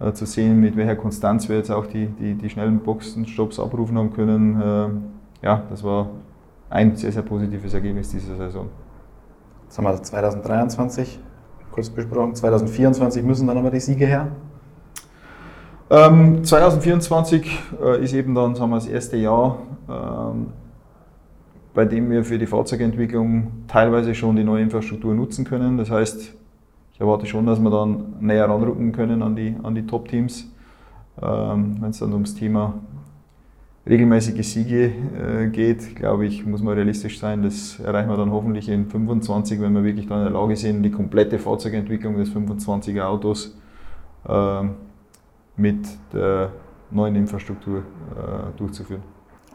äh, 0.00 0.12
zu 0.12 0.26
sehen, 0.26 0.60
mit 0.60 0.76
welcher 0.76 0.96
Konstanz 0.96 1.48
wir 1.48 1.56
jetzt 1.56 1.70
auch 1.70 1.86
die, 1.86 2.06
die, 2.06 2.34
die 2.34 2.50
schnellen 2.50 2.80
Boxenstopps 2.80 3.60
abrufen 3.60 3.96
haben 3.96 4.12
können. 4.12 5.17
Ja, 5.42 5.62
das 5.70 5.84
war 5.84 6.08
ein 6.70 6.96
sehr, 6.96 7.12
sehr 7.12 7.22
positives 7.22 7.72
Ergebnis 7.72 8.10
dieser 8.10 8.36
Saison. 8.36 8.68
Jetzt 9.64 9.78
haben 9.78 9.84
wir 9.84 10.02
2023 10.02 11.20
kurz 11.70 11.90
besprochen. 11.90 12.34
2024 12.34 13.22
müssen 13.22 13.46
dann 13.46 13.58
aber 13.58 13.70
die 13.70 13.80
Siege 13.80 14.06
her. 14.06 14.28
Ähm, 15.90 16.44
2024 16.44 17.58
äh, 17.82 18.04
ist 18.04 18.12
eben 18.12 18.34
dann 18.34 18.54
sagen 18.54 18.70
wir, 18.70 18.76
das 18.76 18.86
erste 18.86 19.16
Jahr, 19.16 19.58
ähm, 19.88 20.48
bei 21.72 21.84
dem 21.84 22.10
wir 22.10 22.24
für 22.24 22.38
die 22.38 22.46
Fahrzeugentwicklung 22.46 23.64
teilweise 23.68 24.14
schon 24.14 24.36
die 24.36 24.44
neue 24.44 24.62
Infrastruktur 24.62 25.14
nutzen 25.14 25.44
können. 25.44 25.78
Das 25.78 25.90
heißt, 25.90 26.34
ich 26.92 27.00
erwarte 27.00 27.26
schon, 27.26 27.46
dass 27.46 27.60
wir 27.60 27.70
dann 27.70 28.16
näher 28.20 28.48
ranrücken 28.50 28.92
können 28.92 29.22
an 29.22 29.36
die, 29.36 29.54
an 29.62 29.74
die 29.74 29.86
Top-Teams, 29.86 30.50
ähm, 31.22 31.76
wenn 31.80 31.90
es 31.90 32.00
dann 32.00 32.12
ums 32.12 32.34
Thema 32.34 32.74
regelmäßige 33.88 34.46
Siege 34.46 34.84
äh, 34.86 35.48
geht, 35.48 35.96
glaube 35.96 36.26
ich, 36.26 36.44
muss 36.44 36.62
man 36.62 36.74
realistisch 36.74 37.18
sein. 37.18 37.42
Das 37.42 37.80
erreichen 37.80 38.10
wir 38.10 38.16
dann 38.16 38.30
hoffentlich 38.30 38.68
in 38.68 38.86
25, 38.86 39.60
wenn 39.60 39.72
wir 39.72 39.84
wirklich 39.84 40.06
dann 40.06 40.18
in 40.18 40.24
der 40.24 40.32
Lage 40.32 40.56
sind, 40.56 40.82
die 40.82 40.90
komplette 40.90 41.38
Fahrzeugentwicklung 41.38 42.16
des 42.18 42.30
25er 42.30 43.04
Autos 43.04 43.56
äh, 44.28 44.62
mit 45.56 45.86
der 46.12 46.50
neuen 46.90 47.16
Infrastruktur 47.16 47.78
äh, 47.78 48.58
durchzuführen. 48.58 49.02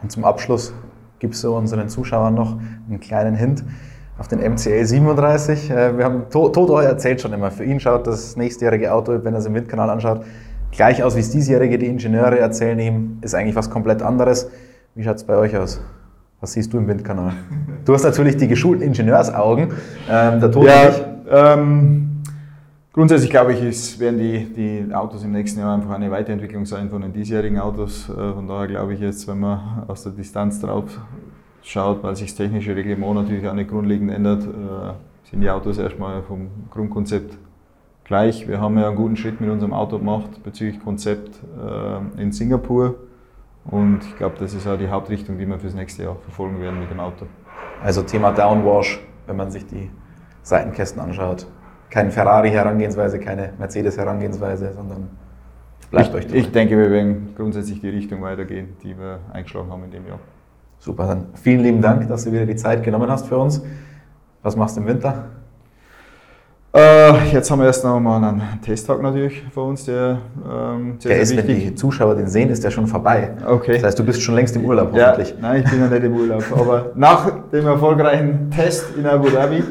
Und 0.02 0.10
zum 0.10 0.24
Abschluss 0.24 0.74
gibst 1.18 1.42
du 1.44 1.56
unseren 1.56 1.88
Zuschauern 1.88 2.34
noch 2.34 2.58
einen 2.88 3.00
kleinen 3.00 3.34
Hint 3.34 3.64
auf 4.18 4.28
den 4.28 4.40
MCL 4.40 4.84
37. 4.84 5.70
Äh, 5.70 5.96
wir 5.96 6.04
haben, 6.04 6.24
Toto 6.30 6.78
erzählt 6.78 7.20
schon 7.20 7.32
immer, 7.32 7.50
für 7.50 7.64
ihn 7.64 7.80
schaut 7.80 8.06
das 8.06 8.36
nächstjährige 8.36 8.92
Auto, 8.92 9.24
wenn 9.24 9.34
er 9.34 9.40
es 9.40 9.46
im 9.46 9.54
Windkanal 9.54 9.90
anschaut, 9.90 10.24
gleich 10.76 11.02
aus 11.02 11.16
wie 11.16 11.20
das 11.20 11.30
diesjährige. 11.30 11.78
Die 11.78 11.86
Ingenieure 11.86 12.38
erzählen 12.38 12.78
ihm, 12.78 13.18
ist 13.22 13.34
eigentlich 13.34 13.56
was 13.56 13.70
komplett 13.70 14.02
anderes. 14.02 14.50
Wie 14.94 15.04
schaut 15.04 15.16
es 15.16 15.24
bei 15.24 15.36
euch 15.36 15.56
aus? 15.56 15.80
Was 16.40 16.52
siehst 16.52 16.72
du 16.72 16.78
im 16.78 16.86
Windkanal? 16.86 17.32
Du 17.84 17.94
hast 17.94 18.04
natürlich 18.04 18.36
die 18.36 18.48
geschulten 18.48 18.86
Ingenieursaugen. 18.86 19.68
Ähm, 20.10 20.40
der 20.40 20.50
Tod 20.50 20.66
ja, 20.66 20.92
ähm, 21.30 22.22
grundsätzlich 22.92 23.30
glaube 23.30 23.54
ich, 23.54 23.62
ist, 23.62 23.98
werden 23.98 24.18
die, 24.18 24.44
die 24.54 24.94
Autos 24.94 25.24
im 25.24 25.32
nächsten 25.32 25.60
Jahr 25.60 25.74
einfach 25.74 25.94
eine 25.94 26.10
Weiterentwicklung 26.10 26.66
sein 26.66 26.90
von 26.90 27.02
den 27.02 27.12
diesjährigen 27.12 27.58
Autos. 27.58 28.08
Äh, 28.08 28.32
von 28.32 28.46
daher 28.46 28.66
glaube 28.66 28.94
ich 28.94 29.00
jetzt, 29.00 29.26
wenn 29.26 29.40
man 29.40 29.84
aus 29.88 30.02
der 30.02 30.12
Distanz 30.12 30.60
drauf 30.60 31.00
schaut, 31.62 32.02
weil 32.02 32.14
sich 32.14 32.28
das 32.28 32.36
technische 32.36 32.76
Reglement 32.76 33.14
natürlich 33.14 33.48
auch 33.48 33.54
nicht 33.54 33.70
grundlegend 33.70 34.10
ändert, 34.10 34.44
äh, 34.44 35.28
sind 35.30 35.40
die 35.40 35.50
Autos 35.50 35.78
erstmal 35.78 36.22
vom 36.22 36.48
Grundkonzept 36.70 37.38
gleich. 38.04 38.46
Wir 38.46 38.60
haben 38.60 38.78
ja 38.78 38.88
einen 38.88 38.96
guten 38.96 39.16
Schritt 39.16 39.40
mit 39.40 39.50
unserem 39.50 39.72
Auto 39.72 39.98
gemacht 39.98 40.42
bezüglich 40.42 40.82
Konzept 40.82 41.40
äh, 41.58 42.20
in 42.20 42.32
Singapur. 42.32 42.96
Und 43.64 44.00
ich 44.04 44.16
glaube, 44.16 44.36
das 44.38 44.52
ist 44.52 44.66
auch 44.66 44.76
die 44.76 44.88
Hauptrichtung, 44.88 45.38
die 45.38 45.46
wir 45.46 45.58
fürs 45.58 45.74
nächste 45.74 46.04
Jahr 46.04 46.16
verfolgen 46.16 46.60
werden 46.60 46.78
mit 46.78 46.90
dem 46.90 47.00
Auto. 47.00 47.26
Also 47.82 48.02
Thema 48.02 48.32
Downwash, 48.32 49.00
wenn 49.26 49.36
man 49.36 49.50
sich 49.50 49.66
die 49.66 49.90
Seitenkästen 50.42 51.00
anschaut. 51.00 51.46
Keine 51.88 52.10
Ferrari-Herangehensweise, 52.10 53.18
keine 53.18 53.54
Mercedes-Herangehensweise, 53.58 54.72
sondern 54.74 55.08
bleibt 55.90 56.08
ich, 56.08 56.14
euch 56.14 56.26
treu. 56.26 56.36
Ich 56.36 56.52
denke, 56.52 56.76
wir 56.76 56.90
werden 56.90 57.34
grundsätzlich 57.36 57.80
die 57.80 57.88
Richtung 57.88 58.20
weitergehen, 58.20 58.76
die 58.82 58.98
wir 58.98 59.20
eingeschlagen 59.32 59.70
haben 59.70 59.84
in 59.84 59.90
dem 59.90 60.06
Jahr. 60.06 60.18
Super, 60.78 61.06
dann 61.06 61.28
vielen 61.34 61.60
lieben 61.60 61.80
Dank, 61.80 62.06
dass 62.08 62.24
du 62.24 62.32
wieder 62.32 62.44
die 62.44 62.56
Zeit 62.56 62.82
genommen 62.82 63.10
hast 63.10 63.26
für 63.26 63.38
uns. 63.38 63.64
Was 64.42 64.56
machst 64.56 64.76
du 64.76 64.82
im 64.82 64.86
Winter? 64.86 65.30
Äh, 66.74 67.32
jetzt 67.32 67.52
haben 67.52 67.60
wir 67.60 67.66
erst 67.66 67.84
noch 67.84 68.00
mal 68.00 68.16
einen 68.16 68.42
Testtag 68.60 69.00
natürlich 69.00 69.44
für 69.52 69.60
uns, 69.60 69.84
der 69.84 70.18
ähm, 70.44 70.96
sehr, 70.98 71.12
der 71.12 71.20
ist, 71.22 71.30
wichtig. 71.30 71.48
wenn 71.48 71.60
die 71.60 71.74
Zuschauer 71.76 72.16
den 72.16 72.26
sehen, 72.26 72.50
ist 72.50 72.64
der 72.64 72.72
schon 72.72 72.88
vorbei. 72.88 73.30
Okay. 73.46 73.74
Das 73.74 73.84
heißt, 73.84 73.98
du 74.00 74.04
bist 74.04 74.20
schon 74.20 74.34
längst 74.34 74.56
im 74.56 74.64
Urlaub 74.64 74.90
hoffentlich. 74.92 75.30
Ja, 75.30 75.36
nein, 75.40 75.62
ich 75.64 75.70
bin 75.70 75.80
noch 75.80 75.90
nicht 75.90 76.02
im 76.02 76.16
Urlaub. 76.16 76.42
Aber 76.50 76.90
nach 76.96 77.30
dem 77.52 77.64
erfolgreichen 77.64 78.50
Test 78.50 78.86
in 78.96 79.06
Abu 79.06 79.28
Dhabi, 79.30 79.62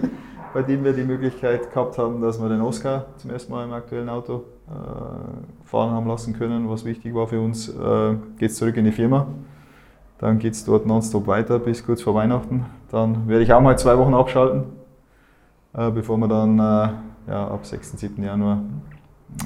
bei 0.54 0.62
dem 0.62 0.86
wir 0.86 0.94
die 0.94 1.04
Möglichkeit 1.04 1.74
gehabt 1.74 1.98
haben, 1.98 2.22
dass 2.22 2.42
wir 2.42 2.48
den 2.48 2.62
Oscar 2.62 3.08
zum 3.18 3.32
ersten 3.32 3.52
Mal 3.52 3.66
im 3.66 3.74
aktuellen 3.74 4.08
Auto 4.08 4.46
äh, 4.70 5.66
fahren 5.66 5.92
haben 5.92 6.08
lassen 6.08 6.34
können, 6.40 6.70
was 6.70 6.86
wichtig 6.86 7.14
war 7.14 7.28
für 7.28 7.42
uns, 7.42 7.68
äh, 7.68 8.14
geht 8.38 8.52
es 8.52 8.56
zurück 8.56 8.78
in 8.78 8.86
die 8.86 8.94
Firma. 8.94 9.28
Dann 10.20 10.40
geht 10.40 10.54
es 10.54 10.64
dort 10.64 10.86
nonstop 10.86 11.28
weiter 11.28 11.60
bis 11.60 11.86
kurz 11.86 12.02
vor 12.02 12.16
Weihnachten. 12.16 12.66
Dann 12.92 13.28
werde 13.28 13.44
ich 13.44 13.52
auch 13.52 13.60
mal 13.60 13.78
zwei 13.78 13.98
Wochen 13.98 14.14
abschalten 14.14 14.83
bevor 15.74 16.18
wir 16.18 16.28
dann 16.28 16.60
äh, 16.60 17.32
ja, 17.32 17.48
ab 17.48 17.66
6. 17.66 17.94
7. 17.94 18.24
Januar 18.24 18.62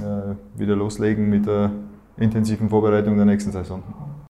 äh, 0.01 0.59
wieder 0.59 0.75
loslegen 0.75 1.29
mit 1.29 1.45
der 1.45 1.71
intensiven 2.17 2.69
Vorbereitung 2.69 3.15
der 3.15 3.25
nächsten 3.25 3.51
Saison. 3.51 3.83